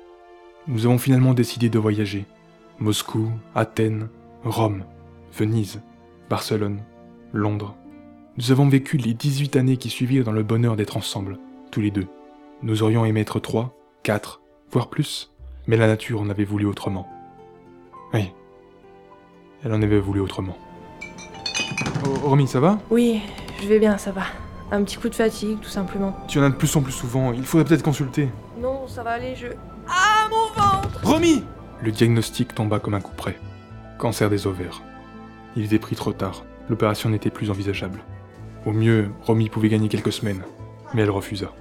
Nous 0.67 0.85
avons 0.85 0.97
finalement 0.97 1.33
décidé 1.33 1.69
de 1.69 1.79
voyager. 1.79 2.25
Moscou, 2.79 3.29
Athènes, 3.53 4.09
Rome, 4.43 4.83
Venise, 5.31 5.79
Barcelone, 6.29 6.81
Londres. 7.31 7.75
Nous 8.37 8.51
avons 8.51 8.67
vécu 8.67 8.97
les 8.97 9.13
18 9.13 9.55
années 9.55 9.77
qui 9.77 9.89
suivirent 9.89 10.25
dans 10.25 10.33
le 10.33 10.43
bonheur 10.43 10.75
d'être 10.75 10.97
ensemble, 10.97 11.39
tous 11.71 11.79
les 11.79 11.89
deux. 11.89 12.07
Nous 12.63 12.83
aurions 12.83 13.05
aimé 13.05 13.21
être 13.21 13.39
trois, 13.39 13.73
quatre, 14.03 14.41
voire 14.71 14.89
plus, 14.89 15.31
mais 15.67 15.77
la 15.77 15.87
nature 15.87 16.19
en 16.19 16.29
avait 16.29 16.43
voulu 16.43 16.65
autrement. 16.65 17.07
Oui, 18.13 18.33
elle 19.63 19.71
en 19.73 19.81
avait 19.81 19.99
voulu 19.99 20.19
autrement. 20.19 20.57
Oh, 22.05 22.27
Romy, 22.27 22.45
ça 22.45 22.59
va? 22.59 22.77
Oui, 22.91 23.21
je 23.61 23.67
vais 23.67 23.79
bien, 23.79 23.97
ça 23.97 24.11
va. 24.11 24.23
Un 24.69 24.83
petit 24.83 24.97
coup 24.97 25.07
de 25.07 25.15
fatigue, 25.15 25.61
tout 25.61 25.69
simplement. 25.69 26.13
Tu 26.27 26.37
en 26.37 26.43
as 26.43 26.49
de 26.49 26.55
plus 26.55 26.75
en 26.75 26.81
plus 26.81 26.91
souvent, 26.91 27.31
il 27.31 27.45
faudrait 27.45 27.65
peut-être 27.65 27.83
consulter. 27.83 28.27
Non, 28.59 28.85
ça 28.85 29.01
va 29.01 29.11
aller, 29.11 29.35
je. 29.37 29.47
Ah, 29.87 30.27
mon 30.29 30.47
ventre 30.61 30.99
Romy 31.03 31.41
Le 31.81 31.91
diagnostic 31.91 32.53
tomba 32.53 32.79
comme 32.79 32.95
un 32.95 33.01
coup 33.01 33.15
près. 33.15 33.39
Cancer 33.97 34.29
des 34.29 34.45
ovaires. 34.45 34.81
Il 35.55 35.63
était 35.63 35.79
pris 35.79 35.95
trop 35.95 36.11
tard. 36.11 36.43
L'opération 36.67 37.09
n'était 37.09 37.29
plus 37.29 37.49
envisageable. 37.49 38.03
Au 38.65 38.71
mieux, 38.71 39.09
Romy 39.23 39.49
pouvait 39.49 39.69
gagner 39.69 39.87
quelques 39.87 40.11
semaines, 40.11 40.41
mais 40.93 41.03
elle 41.03 41.11
refusa. 41.11 41.51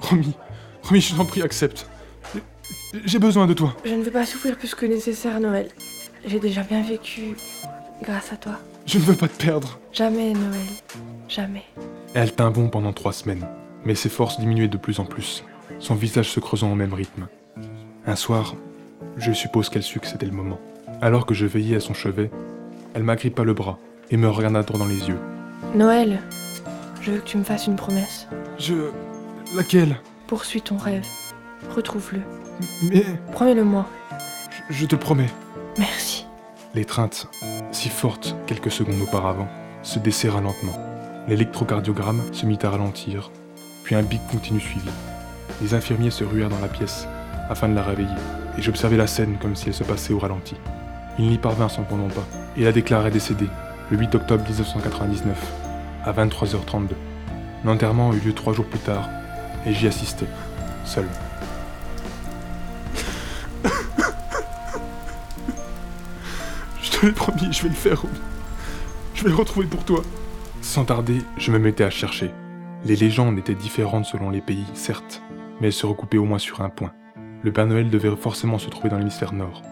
Romy, 0.00 0.34
Romy, 0.82 1.00
je 1.00 1.14
t'en 1.14 1.24
prie, 1.24 1.42
accepte. 1.42 1.88
J'ai 3.04 3.18
besoin 3.18 3.46
de 3.46 3.54
toi. 3.54 3.74
Je 3.84 3.94
ne 3.94 4.02
veux 4.02 4.10
pas 4.10 4.26
souffrir 4.26 4.56
plus 4.56 4.74
que 4.74 4.86
nécessaire, 4.86 5.40
Noël. 5.40 5.68
J'ai 6.26 6.40
déjà 6.40 6.62
bien 6.62 6.82
vécu 6.82 7.36
grâce 8.02 8.32
à 8.32 8.36
toi. 8.36 8.58
Je 8.86 8.98
ne 8.98 9.04
veux 9.04 9.14
pas 9.14 9.28
te 9.28 9.42
perdre. 9.42 9.78
Jamais, 9.92 10.32
Noël. 10.32 10.66
Jamais. 11.28 11.64
Elle 12.14 12.34
tint 12.34 12.50
bon 12.50 12.68
pendant 12.68 12.92
trois 12.92 13.12
semaines, 13.12 13.46
mais 13.84 13.94
ses 13.94 14.08
forces 14.08 14.40
diminuaient 14.40 14.68
de 14.68 14.76
plus 14.78 14.98
en 14.98 15.04
plus, 15.04 15.44
son 15.78 15.94
visage 15.94 16.30
se 16.30 16.40
creusant 16.40 16.72
au 16.72 16.74
même 16.74 16.94
rythme. 16.94 17.28
Un 18.06 18.16
soir, 18.16 18.56
je 19.16 19.32
suppose 19.32 19.68
qu'elle 19.68 19.82
sut 19.82 20.00
que 20.00 20.06
c'était 20.06 20.26
le 20.26 20.32
moment. 20.32 20.58
Alors 21.02 21.26
que 21.26 21.34
je 21.34 21.46
veillais 21.46 21.76
à 21.76 21.80
son 21.80 21.94
chevet, 21.94 22.30
elle 22.94 23.02
m'agrippa 23.02 23.44
le 23.44 23.54
bras 23.54 23.78
et 24.10 24.16
me 24.16 24.28
regarda 24.28 24.62
droit 24.62 24.78
dans 24.78 24.86
les 24.86 25.08
yeux. 25.08 25.18
Noël, 25.74 26.20
je 27.08 27.14
veux 27.14 27.20
que 27.20 27.26
tu 27.26 27.38
me 27.38 27.44
fasses 27.44 27.66
une 27.66 27.76
promesse. 27.76 28.28
Je. 28.58 28.74
Laquelle? 29.56 29.96
Poursuis 30.26 30.60
ton 30.60 30.76
rêve. 30.76 31.06
Retrouve-le. 31.74 32.20
Mais. 32.82 33.04
Promets-le-moi. 33.32 33.86
Je, 34.68 34.74
je 34.74 34.86
te 34.86 34.94
le 34.94 35.00
promets. 35.00 35.30
Merci. 35.78 36.26
L'étreinte, 36.74 37.28
si 37.72 37.88
forte 37.88 38.36
quelques 38.46 38.70
secondes 38.70 39.00
auparavant, 39.00 39.48
se 39.82 39.98
desserra 39.98 40.42
lentement. 40.42 40.78
L'électrocardiogramme 41.28 42.22
se 42.32 42.44
mit 42.44 42.58
à 42.62 42.68
ralentir, 42.68 43.30
puis 43.84 43.94
un 43.94 44.02
bic 44.02 44.20
continu 44.30 44.60
suivit. 44.60 44.90
Les 45.62 45.72
infirmiers 45.72 46.10
se 46.10 46.24
ruèrent 46.24 46.50
dans 46.50 46.60
la 46.60 46.68
pièce 46.68 47.08
afin 47.48 47.70
de 47.70 47.74
la 47.74 47.82
réveiller, 47.82 48.10
et 48.58 48.62
j'observais 48.62 48.98
la 48.98 49.06
scène 49.06 49.38
comme 49.40 49.56
si 49.56 49.68
elle 49.68 49.74
se 49.74 49.84
passait 49.84 50.12
au 50.12 50.18
ralenti. 50.18 50.56
Ils 51.18 51.30
n'y 51.30 51.38
parvinrent 51.38 51.70
cependant 51.70 52.08
pas, 52.08 52.26
et 52.56 52.64
la 52.64 52.72
déclarait 52.72 53.10
décédée 53.10 53.48
le 53.90 53.96
8 53.96 54.14
octobre 54.14 54.44
1999, 54.44 55.67
à 56.08 56.12
23h32. 56.12 56.94
L'enterrement 57.64 58.12
eut 58.14 58.20
lieu 58.20 58.32
trois 58.32 58.54
jours 58.54 58.64
plus 58.64 58.78
tard, 58.78 59.08
et 59.66 59.74
j'y 59.74 59.86
assistais, 59.86 60.26
seul. 60.84 61.06
Je 66.82 66.90
te 66.90 67.04
l'ai 67.06 67.12
promis, 67.12 67.52
je 67.52 67.62
vais 67.62 67.68
le 67.68 67.74
faire, 67.74 68.00
Romy. 68.00 68.18
Je 69.14 69.22
vais 69.22 69.28
le 69.28 69.36
retrouver 69.36 69.66
pour 69.66 69.84
toi. 69.84 70.02
Sans 70.62 70.86
tarder, 70.86 71.20
je 71.36 71.52
me 71.52 71.58
mettais 71.58 71.84
à 71.84 71.90
chercher. 71.90 72.30
Les 72.84 72.96
légendes 72.96 73.38
étaient 73.38 73.54
différentes 73.54 74.06
selon 74.06 74.30
les 74.30 74.40
pays, 74.40 74.64
certes, 74.74 75.22
mais 75.60 75.66
elle 75.66 75.72
se 75.72 75.86
recoupait 75.86 76.18
au 76.18 76.24
moins 76.24 76.38
sur 76.38 76.62
un 76.62 76.70
point. 76.70 76.92
Le 77.42 77.52
Père 77.52 77.66
Noël 77.66 77.90
devait 77.90 78.16
forcément 78.16 78.58
se 78.58 78.70
trouver 78.70 78.88
dans 78.88 78.98
l'hémisphère 78.98 79.34
nord. 79.34 79.62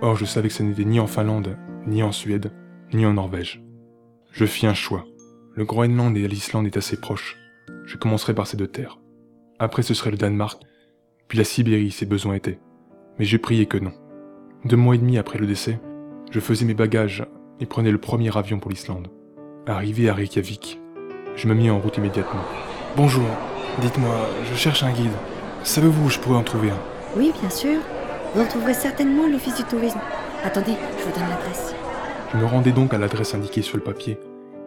Or, 0.00 0.16
je 0.16 0.24
savais 0.24 0.48
que 0.48 0.54
ce 0.54 0.62
n'était 0.62 0.84
ni 0.84 0.98
en 0.98 1.06
Finlande, 1.06 1.58
ni 1.86 2.02
en 2.02 2.12
Suède, 2.12 2.52
ni 2.92 3.04
en 3.04 3.14
Norvège. 3.14 3.62
Je 4.32 4.46
fis 4.46 4.66
un 4.66 4.74
choix. 4.74 5.04
Le 5.56 5.64
Groenland 5.64 6.16
et 6.16 6.26
l'Islande 6.26 6.66
est 6.66 6.76
assez 6.76 6.96
proches. 6.96 7.36
Je 7.84 7.96
commencerai 7.96 8.34
par 8.34 8.48
ces 8.48 8.56
deux 8.56 8.66
terres. 8.66 8.98
Après, 9.60 9.82
ce 9.82 9.94
serait 9.94 10.10
le 10.10 10.16
Danemark, 10.16 10.60
puis 11.28 11.38
la 11.38 11.44
Sibérie 11.44 11.92
si 11.92 12.06
besoin 12.06 12.34
était. 12.34 12.58
Mais 13.20 13.24
j'ai 13.24 13.38
prié 13.38 13.66
que 13.66 13.78
non. 13.78 13.92
Deux 14.64 14.76
mois 14.76 14.96
et 14.96 14.98
demi 14.98 15.16
après 15.16 15.38
le 15.38 15.46
décès, 15.46 15.78
je 16.32 16.40
faisais 16.40 16.64
mes 16.64 16.74
bagages 16.74 17.24
et 17.60 17.66
prenais 17.66 17.92
le 17.92 17.98
premier 17.98 18.36
avion 18.36 18.58
pour 18.58 18.72
l'Islande. 18.72 19.12
Arrivé 19.68 20.08
à 20.08 20.14
Reykjavik, 20.14 20.80
je 21.36 21.46
me 21.46 21.54
mis 21.54 21.70
en 21.70 21.78
route 21.78 21.98
immédiatement. 21.98 22.42
Bonjour, 22.96 23.28
dites-moi, 23.80 24.28
je 24.50 24.56
cherche 24.56 24.82
un 24.82 24.90
guide. 24.90 25.12
Savez-vous 25.62 26.06
où 26.06 26.10
je 26.10 26.18
pourrais 26.18 26.38
en 26.38 26.42
trouver 26.42 26.70
un? 26.70 26.80
Oui, 27.16 27.32
bien 27.40 27.50
sûr. 27.50 27.78
Vous 28.34 28.42
retrouverez 28.42 28.74
certainement 28.74 29.28
l'office 29.28 29.54
du 29.54 29.62
tourisme. 29.62 30.00
Attendez, 30.42 30.74
je 30.98 31.04
vous 31.04 31.12
donne 31.12 31.28
l'adresse. 31.28 31.76
Je 32.32 32.38
me 32.38 32.44
rendais 32.44 32.72
donc 32.72 32.92
à 32.92 32.98
l'adresse 32.98 33.36
indiquée 33.36 33.62
sur 33.62 33.76
le 33.76 33.84
papier 33.84 34.18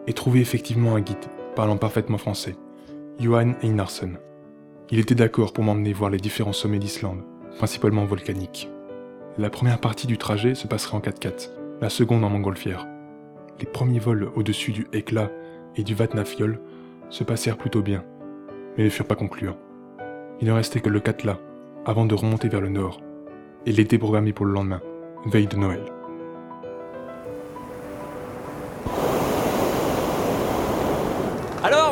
et 0.08 0.14
trouvai 0.14 0.40
effectivement 0.40 0.96
un 0.96 1.00
guide, 1.00 1.26
parlant 1.54 1.76
parfaitement 1.76 2.16
français, 2.16 2.56
Johan 3.20 3.52
Einarsson. 3.62 4.12
Il 4.90 4.98
était 4.98 5.14
d'accord 5.14 5.52
pour 5.52 5.64
m'emmener 5.64 5.92
voir 5.92 6.10
les 6.10 6.16
différents 6.16 6.54
sommets 6.54 6.78
d'Islande, 6.78 7.22
principalement 7.58 8.06
volcaniques. 8.06 8.70
La 9.36 9.50
première 9.50 9.80
partie 9.80 10.06
du 10.06 10.16
trajet 10.16 10.54
se 10.54 10.66
passerait 10.66 10.96
en 10.96 11.00
4x4, 11.00 11.50
la 11.82 11.90
seconde 11.90 12.24
en 12.24 12.30
montgolfière. 12.30 12.88
Les 13.60 13.66
premiers 13.66 13.98
vols 13.98 14.30
au-dessus 14.34 14.72
du 14.72 14.86
Hekla 14.94 15.30
et 15.76 15.82
du 15.82 15.94
Vatnafjord 15.94 16.56
se 17.10 17.22
passèrent 17.22 17.58
plutôt 17.58 17.82
bien, 17.82 18.02
mais 18.76 18.84
ne 18.84 18.88
furent 18.88 19.06
pas 19.06 19.14
concluants. 19.14 19.58
Il 20.40 20.48
ne 20.48 20.52
restait 20.52 20.80
que 20.80 20.88
le 20.88 21.00
Katla 21.00 21.38
avant 21.84 22.06
de 22.06 22.14
remonter 22.14 22.48
vers 22.48 22.62
le 22.62 22.70
nord, 22.70 23.00
et 23.66 23.72
l'été 23.72 23.98
programmé 23.98 24.32
pour 24.32 24.46
le 24.46 24.52
lendemain, 24.52 24.80
veille 25.26 25.46
de 25.48 25.56
Noël. 25.56 25.82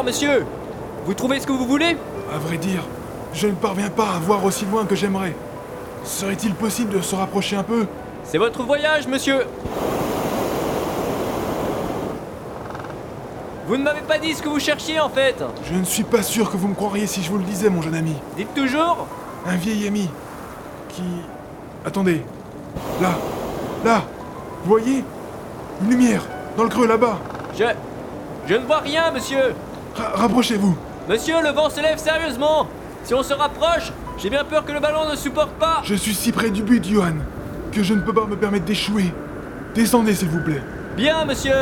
Monsieur 0.06 0.46
Vous 1.04 1.14
trouvez 1.14 1.40
ce 1.40 1.46
que 1.46 1.52
vous 1.52 1.66
voulez? 1.66 1.96
À 2.32 2.38
vrai 2.38 2.56
dire, 2.56 2.82
je 3.34 3.48
ne 3.48 3.54
parviens 3.54 3.90
pas 3.90 4.14
à 4.14 4.18
voir 4.20 4.44
aussi 4.44 4.64
loin 4.64 4.86
que 4.86 4.94
j'aimerais. 4.94 5.34
Serait-il 6.04 6.54
possible 6.54 6.94
de 6.94 7.00
se 7.02 7.16
rapprocher 7.16 7.56
un 7.56 7.64
peu? 7.64 7.86
C'est 8.24 8.38
votre 8.38 8.62
voyage, 8.62 9.08
monsieur 9.08 9.40
Vous 13.66 13.76
ne 13.76 13.82
m'avez 13.82 14.02
pas 14.02 14.18
dit 14.18 14.32
ce 14.32 14.42
que 14.42 14.48
vous 14.48 14.60
cherchiez 14.60 15.00
en 15.00 15.08
fait 15.08 15.42
Je 15.64 15.74
ne 15.74 15.84
suis 15.84 16.04
pas 16.04 16.22
sûr 16.22 16.50
que 16.50 16.56
vous 16.56 16.68
me 16.68 16.74
croiriez 16.74 17.08
si 17.08 17.22
je 17.22 17.30
vous 17.30 17.38
le 17.38 17.44
disais, 17.44 17.68
mon 17.68 17.82
jeune 17.82 17.96
ami. 17.96 18.14
Dites 18.36 18.54
toujours 18.54 19.08
Un 19.44 19.56
vieil 19.56 19.88
ami 19.88 20.08
qui... 20.90 21.02
Attendez. 21.84 22.22
Là. 23.02 23.10
Là. 23.84 24.02
Vous 24.62 24.70
voyez? 24.70 25.04
Une 25.82 25.90
lumière. 25.90 26.22
Dans 26.56 26.62
le 26.62 26.68
creux 26.68 26.86
là-bas. 26.86 27.18
Je... 27.58 27.64
Je 28.48 28.54
ne 28.54 28.64
vois 28.64 28.78
rien, 28.78 29.10
monsieur 29.10 29.54
Ra- 29.96 30.12
Rapprochez-vous. 30.22 30.76
Monsieur, 31.08 31.42
le 31.42 31.50
vent 31.50 31.70
se 31.70 31.80
lève 31.80 31.98
sérieusement 31.98 32.66
Si 33.04 33.14
on 33.14 33.22
se 33.22 33.32
rapproche, 33.34 33.92
j'ai 34.18 34.30
bien 34.30 34.44
peur 34.44 34.64
que 34.64 34.72
le 34.72 34.80
ballon 34.80 35.08
ne 35.10 35.16
supporte 35.16 35.52
pas 35.52 35.80
Je 35.84 35.94
suis 35.94 36.14
si 36.14 36.32
près 36.32 36.50
du 36.50 36.62
but, 36.62 36.84
Johan, 36.84 37.14
que 37.72 37.82
je 37.82 37.94
ne 37.94 38.00
peux 38.00 38.12
pas 38.12 38.26
me 38.26 38.36
permettre 38.36 38.64
d'échouer. 38.64 39.12
Descendez, 39.74 40.14
s'il 40.14 40.28
vous 40.28 40.40
plaît. 40.42 40.62
Bien, 40.96 41.24
monsieur 41.24 41.54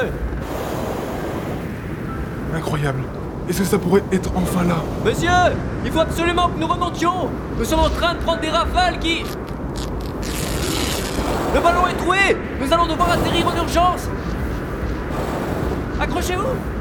Incroyable. 2.55 3.01
Est-ce 3.49 3.59
que 3.59 3.65
ça 3.65 3.79
pourrait 3.79 4.03
être 4.13 4.31
enfin 4.37 4.65
là? 4.65 4.77
Monsieur 5.05 5.29
Il 5.85 5.91
faut 5.93 5.99
absolument 6.01 6.49
que 6.49 6.59
nous 6.59 6.67
remontions 6.67 7.29
Nous 7.59 7.65
sommes 7.65 7.81
en 7.81 7.91
train 7.91 8.15
de 8.15 8.19
prendre 8.21 8.41
des 8.41 8.49
rafales 8.49 8.99
qui... 9.01 9.23
Le 11.55 11.61
ballon 11.61 11.87
est 11.89 11.97
troué 11.99 12.17
Nous 12.61 12.73
allons 12.73 12.87
devoir 12.87 13.11
atterrir 13.11 13.47
en 13.49 13.57
urgence 13.57 14.09
Accrochez-vous 16.01 16.01
Accrochez-vous 16.01 16.74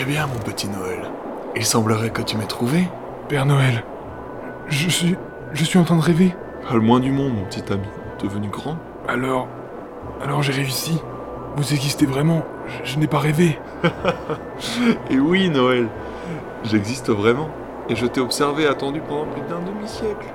Eh 0.00 0.04
bien, 0.04 0.26
mon 0.26 0.38
petit 0.40 0.68
Noël, 0.68 1.10
il 1.56 1.64
semblerait 1.64 2.10
que 2.10 2.22
tu 2.22 2.36
m'aies 2.36 2.46
trouvé. 2.46 2.88
Père 3.28 3.44
Noël, 3.46 3.84
je 4.68 4.88
suis... 4.88 5.16
Je 5.52 5.64
suis 5.64 5.78
en 5.78 5.84
train 5.84 5.96
de 5.96 6.00
rêver. 6.02 6.34
Pas 6.68 6.74
le 6.74 6.80
moins 6.80 7.00
du 7.00 7.10
monde, 7.10 7.34
mon 7.34 7.44
petit 7.44 7.64
ami. 7.72 7.86
Devenu 8.22 8.48
grand 8.48 8.76
Alors... 9.08 9.48
Alors 10.22 10.42
j'ai 10.42 10.52
réussi. 10.52 11.00
Vous 11.56 11.74
existez 11.74 12.06
vraiment. 12.06 12.42
Je, 12.84 12.92
je 12.92 12.98
n'ai 12.98 13.08
pas 13.08 13.18
rêvé. 13.18 13.58
Et 15.10 15.18
oui, 15.18 15.50
Noël 15.50 15.88
J'existe 16.62 17.10
vraiment. 17.10 17.48
Et 17.88 17.96
je 17.96 18.06
t'ai 18.06 18.20
observé 18.20 18.64
et 18.64 18.66
attendu 18.68 19.00
pendant 19.00 19.24
plus 19.26 19.42
d'un 19.42 19.58
demi-siècle. 19.60 20.28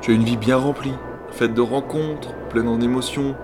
Tu 0.00 0.12
as 0.12 0.14
une 0.14 0.22
vie 0.22 0.36
bien 0.36 0.56
remplie, 0.56 0.94
faite 1.32 1.52
de 1.54 1.60
rencontres, 1.60 2.32
pleine 2.50 2.68
en 2.68 2.80
émotions, 2.80 3.34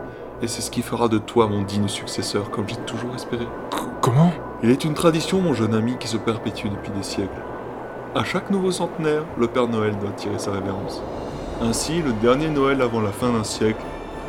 et 0.42 0.46
c'est 0.46 0.62
ce 0.62 0.70
qui 0.70 0.82
fera 0.82 1.08
de 1.08 1.18
toi 1.18 1.48
mon 1.48 1.62
digne 1.62 1.88
successeur, 1.88 2.50
comme 2.50 2.68
j'ai 2.68 2.76
toujours 2.76 3.14
espéré. 3.16 3.44
C- 3.72 3.78
comment? 4.00 4.30
Il 4.64 4.70
est 4.70 4.85
une 4.85 4.94
tradition, 4.94 5.40
mon 5.40 5.55
jeune 5.55 5.75
ami, 5.75 5.96
qui 5.98 6.07
se 6.07 6.16
perpétue 6.16 6.68
depuis 6.68 6.92
des 6.92 7.03
siècles. 7.03 7.42
À 8.14 8.22
chaque 8.22 8.48
nouveau 8.48 8.70
centenaire, 8.70 9.25
le 9.37 9.48
Père 9.48 9.66
Noël 9.66 9.98
doit 9.98 10.12
tirer 10.12 10.38
sa 10.38 10.53
révérence. 10.53 11.03
Ainsi, 11.61 12.01
le 12.01 12.12
dernier 12.12 12.48
Noël 12.48 12.81
avant 12.81 13.01
la 13.01 13.11
fin 13.11 13.33
d'un 13.33 13.42
siècle, 13.42 13.83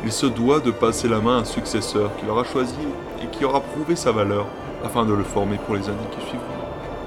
il 0.04 0.10
se 0.10 0.26
doit 0.26 0.58
de 0.58 0.72
passer 0.72 1.06
la 1.06 1.20
main 1.20 1.36
à 1.36 1.40
un 1.42 1.44
successeur 1.44 2.10
qu'il 2.16 2.28
aura 2.28 2.42
choisi 2.42 2.74
et 3.22 3.26
qui 3.28 3.44
aura 3.44 3.60
prouvé 3.60 3.94
sa 3.94 4.10
valeur 4.10 4.46
afin 4.84 5.04
de 5.04 5.12
le 5.12 5.22
former 5.22 5.56
pour 5.56 5.76
les 5.76 5.88
années 5.88 6.10
qui 6.10 6.26
suivront. 6.26 6.46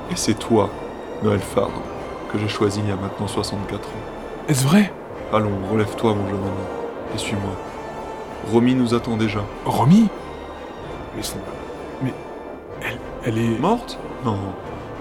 Et 0.09 0.15
c'est 0.15 0.39
toi, 0.39 0.69
Noël 1.21 1.39
Fard, 1.39 1.71
que 2.31 2.39
j'ai 2.39 2.47
choisi 2.47 2.79
il 2.79 2.87
y 2.87 2.93
a 2.93 2.95
maintenant 2.95 3.27
64 3.27 3.89
ans. 3.89 3.91
Est-ce 4.47 4.65
vrai? 4.65 4.93
Allons, 5.33 5.51
relève-toi, 5.69 6.13
mon 6.13 6.29
jeune 6.29 6.39
ami, 6.39 7.13
et 7.13 7.17
suis-moi. 7.17 7.51
Romy 8.53 8.73
nous 8.73 8.93
attend 8.93 9.17
déjà. 9.17 9.41
Romy? 9.65 10.07
Mais 11.13 11.23
c'est... 11.23 11.35
Mais... 12.01 12.13
Elle... 13.27 13.37
Est... 13.39 13.59
Morte? 13.59 13.99
Non, 14.23 14.37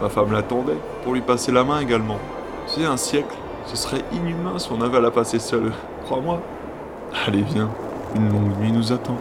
ma 0.03 0.09
femme 0.09 0.33
l'attendait, 0.33 0.79
pour 1.05 1.15
lui 1.15 1.21
passer 1.21 1.53
la 1.53 1.63
main 1.63 1.79
également. 1.79 2.19
C'est 2.67 2.85
un 2.85 2.97
siècle, 2.97 3.37
ce 3.67 3.77
serait 3.77 4.03
inhumain 4.13 4.59
si 4.59 4.69
on 4.73 4.81
avait 4.81 4.97
à 4.97 5.01
la 5.01 5.13
passer 5.13 5.39
seule, 5.39 5.73
crois-moi. 6.05 6.41
Allez, 7.25 7.43
viens, 7.43 7.71
une 8.17 8.29
longue 8.33 8.59
nuit 8.59 8.73
nous 8.73 8.93
attend. 8.93 9.17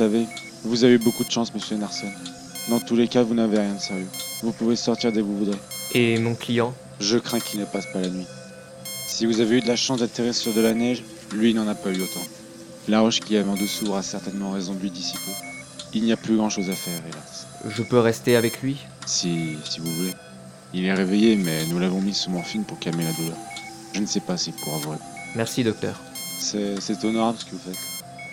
Savez, 0.00 0.26
vous 0.64 0.82
avez 0.84 0.94
eu 0.94 0.98
beaucoup 0.98 1.24
de 1.24 1.30
chance, 1.30 1.52
monsieur 1.52 1.76
Narson. 1.76 2.06
Dans 2.70 2.80
tous 2.80 2.96
les 2.96 3.06
cas, 3.06 3.22
vous 3.22 3.34
n'avez 3.34 3.58
rien 3.58 3.74
de 3.74 3.78
sérieux. 3.78 4.08
Vous 4.42 4.52
pouvez 4.52 4.74
sortir 4.74 5.12
dès 5.12 5.20
que 5.20 5.26
vous 5.26 5.36
voudrez. 5.36 5.58
Et 5.92 6.18
mon 6.18 6.34
client? 6.34 6.72
Je 7.00 7.18
crains 7.18 7.38
qu'il 7.38 7.60
ne 7.60 7.66
passe 7.66 7.84
pas 7.92 8.00
la 8.00 8.08
nuit. 8.08 8.26
Si 9.06 9.26
vous 9.26 9.40
avez 9.40 9.58
eu 9.58 9.60
de 9.60 9.68
la 9.68 9.76
chance 9.76 10.00
d'atterrir 10.00 10.34
sur 10.34 10.54
de 10.54 10.60
la 10.62 10.72
neige, 10.72 11.04
lui 11.34 11.52
n'en 11.52 11.68
a 11.68 11.74
pas 11.74 11.90
eu 11.90 12.00
autant. 12.00 12.26
La 12.88 13.00
roche 13.00 13.20
qui 13.20 13.34
y 13.34 13.36
avait 13.36 13.50
en 13.50 13.56
dessous 13.56 13.88
aura 13.88 14.02
certainement 14.02 14.52
raison 14.52 14.72
de 14.72 14.80
lui 14.80 14.90
d'ici 14.90 15.16
peu. 15.16 15.32
Il 15.92 16.02
n'y 16.04 16.12
a 16.12 16.16
plus 16.16 16.38
grand 16.38 16.48
chose 16.48 16.70
à 16.70 16.74
faire, 16.74 17.02
hélas. 17.06 17.46
Je 17.68 17.82
peux 17.82 17.98
rester 17.98 18.36
avec 18.36 18.62
lui? 18.62 18.78
Si, 19.04 19.58
si 19.68 19.80
vous 19.80 19.92
voulez. 19.96 20.14
Il 20.72 20.86
est 20.86 20.94
réveillé, 20.94 21.36
mais 21.36 21.66
nous 21.66 21.78
l'avons 21.78 22.00
mis 22.00 22.14
sous 22.14 22.30
morphine 22.30 22.64
pour 22.64 22.78
calmer 22.78 23.04
la 23.04 23.12
douleur. 23.12 23.36
Je 23.92 24.00
ne 24.00 24.06
sais 24.06 24.20
pas 24.20 24.38
s'il 24.38 24.54
pourra 24.54 24.78
vous 24.78 24.90
répondre. 24.92 25.10
Merci, 25.36 25.62
docteur. 25.62 26.00
C'est, 26.38 26.80
c'est 26.80 27.04
honorable 27.04 27.36
ce 27.38 27.44
que 27.44 27.50
vous 27.50 27.58
faites. 27.58 27.76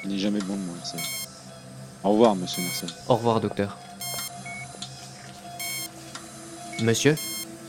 Il 0.06 0.12
n'est 0.12 0.18
jamais 0.18 0.40
bon 0.40 0.56
de 0.56 0.62
mourir 0.62 0.86
seul. 0.86 1.02
Au 2.04 2.12
revoir, 2.12 2.36
monsieur 2.36 2.64
Narson. 2.64 2.88
Au 3.08 3.16
revoir, 3.16 3.42
docteur. 3.42 3.78
Monsieur 6.82 7.16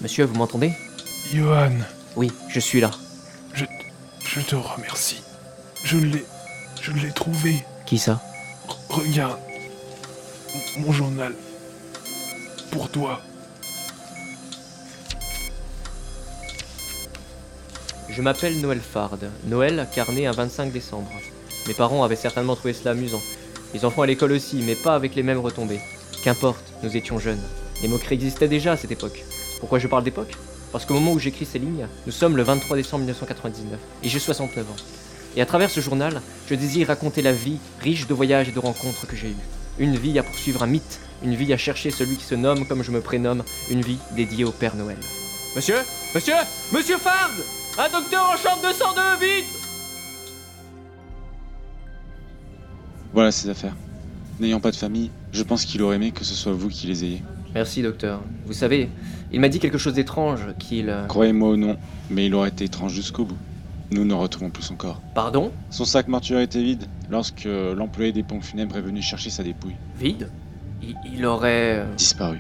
Monsieur, 0.01 0.25
vous 0.25 0.35
m'entendez? 0.37 0.73
Johan, 1.33 1.73
Oui, 2.17 2.31
je 2.49 2.61
suis 2.61 2.81
là. 2.81 2.91
je... 3.55 3.65
Je 4.25 4.41
te 4.41 4.55
remercie. 4.55 5.23
Je 5.85 5.97
l'ai... 5.99 6.25
Je 6.81 6.93
l'ai 6.93 7.11
trouvé. 7.13 7.65
Qui 7.87 7.99
ça? 7.99 8.21
Regarde. 8.89 9.39
Mon 10.79 10.93
journal. 10.93 11.35
Pour 12.71 12.89
toi. 12.91 13.21
Je 18.09 18.23
m'appelle 18.23 18.61
Noël 18.61 18.81
Fard. 18.81 19.19
Noël, 19.45 19.87
car 19.95 20.11
né 20.13 20.27
un 20.27 20.33
25 20.33 20.73
décembre. 20.73 21.11
Mes 21.67 21.75
parents 21.75 22.05
avaient 22.05 22.17
certainement 22.17 22.57
trouvé 22.57 22.73
cela 22.75 22.93
amusant. 22.93 23.21
Les 23.75 23.85
enfants 23.85 24.03
à 24.03 24.07
l'école 24.07 24.33
aussi, 24.33 24.63
mais 24.65 24.75
pas 24.75 24.95
avec 24.95 25.15
les 25.15 25.23
mêmes 25.23 25.41
retombées. 25.41 25.81
Qu'importe, 26.25 26.65
nous 26.83 26.97
étions 26.97 27.19
jeunes. 27.19 27.43
Les 27.83 27.89
moqueries 27.89 28.15
existaient 28.15 28.49
déjà 28.49 28.73
à 28.73 28.77
cette 28.77 28.91
époque. 28.91 29.23
Pourquoi 29.61 29.79
je 29.79 29.87
parle 29.87 30.05
d'époque? 30.05 30.35
Parce 30.73 30.85
qu'au 30.85 30.95
moment 30.95 31.13
où 31.13 31.19
j'écris 31.19 31.45
ces 31.45 31.59
lignes, 31.59 31.87
nous 32.07 32.13
sommes 32.13 32.37
le 32.37 32.43
23 32.43 32.77
décembre 32.77 33.01
1999, 33.01 33.79
et 34.03 34.09
j'ai 34.09 34.19
69 34.19 34.71
ans. 34.71 34.77
Et 35.37 35.43
à 35.43 35.47
travers 35.47 35.71
ce 35.71 35.81
journal, 35.81 36.21
je 36.49 36.55
désire 36.55 36.89
raconter 36.89 37.23
la 37.23 37.33
vie 37.33 37.59
riche 37.81 38.07
de 38.07 38.15
voyages 38.15 38.49
et 38.49 38.53
de 38.53 38.59
rencontres 38.59 39.07
que 39.07 39.17
j'ai 39.17 39.29
eues. 39.29 39.47
Une 39.79 39.97
vie 39.97 40.19
à 40.19 40.23
poursuivre 40.23 40.63
un 40.63 40.67
mythe, 40.67 41.01
une 41.23 41.35
vie 41.35 41.53
à 41.53 41.59
chercher 41.59 41.91
celui 41.91 42.17
qui 42.17 42.25
se 42.25 42.35
nomme 42.35 42.67
comme 42.67 42.83
je 42.83 42.91
me 42.91 43.01
prénomme, 43.01 43.45
une 43.71 43.83
vie 43.83 43.99
dédiée 44.13 44.45
au 44.45 44.51
Père 44.51 44.77
Noël. 44.77 44.99
Monsieur? 45.55 45.79
Monsieur? 46.15 46.35
Monsieur 46.73 46.99
Fard 46.99 47.31
Un 47.79 47.89
docteur 47.91 48.31
en 48.31 48.37
chambre 48.37 48.63
202, 48.63 49.27
vite 49.27 49.58
Voilà 53.19 53.33
ses 53.33 53.49
affaires. 53.49 53.75
N'ayant 54.39 54.61
pas 54.61 54.71
de 54.71 54.77
famille, 54.77 55.11
je 55.33 55.43
pense 55.43 55.65
qu'il 55.65 55.83
aurait 55.83 55.97
aimé 55.97 56.13
que 56.13 56.23
ce 56.23 56.35
soit 56.35 56.53
vous 56.53 56.69
qui 56.69 56.87
les 56.87 57.03
ayez. 57.03 57.23
Merci, 57.53 57.83
docteur. 57.83 58.21
Vous 58.47 58.53
savez, 58.53 58.91
il 59.33 59.41
m'a 59.41 59.49
dit 59.49 59.59
quelque 59.59 59.77
chose 59.77 59.95
d'étrange, 59.95 60.43
qu'il... 60.61 60.89
euh, 60.89 61.05
Croyez-moi 61.09 61.49
ou 61.51 61.57
non, 61.57 61.77
mais 62.11 62.27
il 62.27 62.35
aurait 62.37 62.51
été 62.51 62.67
étrange 62.67 62.93
jusqu'au 62.93 63.25
bout. 63.25 63.37
Nous 63.91 64.05
ne 64.05 64.15
retrouvons 64.15 64.51
plus 64.51 64.63
son 64.63 64.77
corps. 64.77 65.03
Pardon? 65.17 65.51
Son 65.71 65.85
sac 65.85 66.07
mortuaire 66.07 66.39
était 66.39 66.63
vide 66.63 66.85
lorsque 67.11 67.43
l'employé 67.77 68.13
des 68.13 68.23
pompes 68.23 68.45
funèbres 68.45 68.77
est 68.77 68.83
venu 68.83 69.03
chercher 69.03 69.31
sa 69.31 69.43
dépouille. 69.43 69.75
Vide? 69.99 70.31
Il, 70.81 70.95
il 71.13 71.27
aurait... 71.27 71.79
euh, 71.79 71.95
Disparu. 71.97 72.39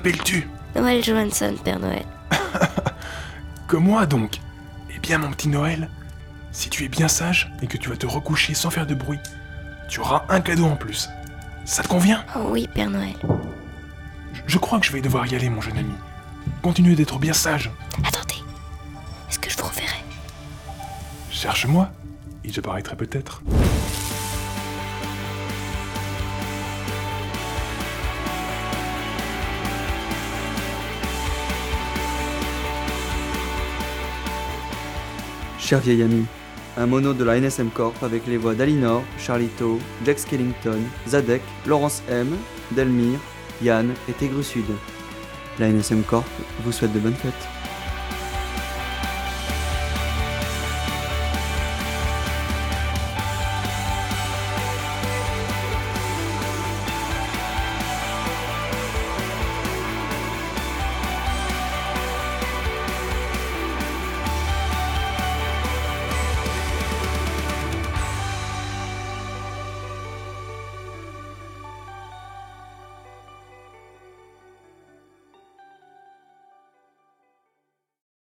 T'appelles-tu 0.00 0.48
Noël 0.74 1.04
Johansson, 1.04 1.54
Père 1.62 1.78
Noël. 1.78 2.04
Que 3.68 3.76
moi 3.76 4.06
donc 4.06 4.40
Eh 4.94 4.98
bien, 4.98 5.18
mon 5.18 5.30
petit 5.30 5.48
Noël, 5.48 5.88
si 6.52 6.70
tu 6.70 6.84
es 6.84 6.88
bien 6.88 7.06
sage 7.06 7.52
et 7.62 7.66
que 7.68 7.76
tu 7.76 7.88
vas 7.90 7.96
te 7.96 8.06
recoucher 8.06 8.54
sans 8.54 8.70
faire 8.70 8.86
de 8.86 8.94
bruit, 8.94 9.18
tu 9.88 10.00
auras 10.00 10.24
un 10.28 10.40
cadeau 10.40 10.64
en 10.64 10.74
plus. 10.76 11.08
Ça 11.66 11.82
te 11.82 11.88
convient? 11.88 12.24
Oh 12.34 12.46
oui, 12.48 12.68
Père 12.74 12.88
Noël. 12.90 13.14
Je- 14.32 14.40
Je 14.46 14.58
crois 14.58 14.80
que 14.80 14.86
je 14.86 14.92
vais 14.92 15.00
devoir 15.02 15.26
y 15.26 15.34
aller, 15.36 15.50
mon 15.50 15.60
jeune 15.60 15.78
ami. 15.78 15.92
Continue 16.62 16.94
d'être 16.96 17.18
bien 17.18 17.32
sage. 17.34 17.70
Attendez. 18.04 18.42
Est-ce 19.28 19.38
que 19.38 19.50
je 19.50 19.56
vous 19.58 19.68
reverrai? 19.68 20.02
Cherche-moi, 21.30 21.90
et 22.44 22.50
j'apparaîtrai 22.52 22.96
peut-être. 22.96 23.42
Cher 35.70 35.78
vieil 35.78 36.02
ami, 36.02 36.24
un 36.76 36.86
mono 36.86 37.14
de 37.14 37.22
la 37.22 37.38
NSM 37.38 37.70
Corp 37.70 38.02
avec 38.02 38.26
les 38.26 38.38
voix 38.38 38.56
d'Alinor, 38.56 39.04
Charlito, 39.18 39.78
Jack 40.04 40.18
Skellington, 40.18 40.80
Zadek, 41.06 41.42
Laurence 41.64 42.02
M, 42.10 42.26
Delmire, 42.72 43.20
Yann 43.62 43.94
et 44.08 44.12
Tegru 44.12 44.42
Sud. 44.42 44.64
La 45.60 45.68
NSM 45.68 46.02
Corp 46.02 46.26
vous 46.64 46.72
souhaite 46.72 46.92
de 46.92 46.98
bonnes 46.98 47.14
fêtes. 47.14 47.59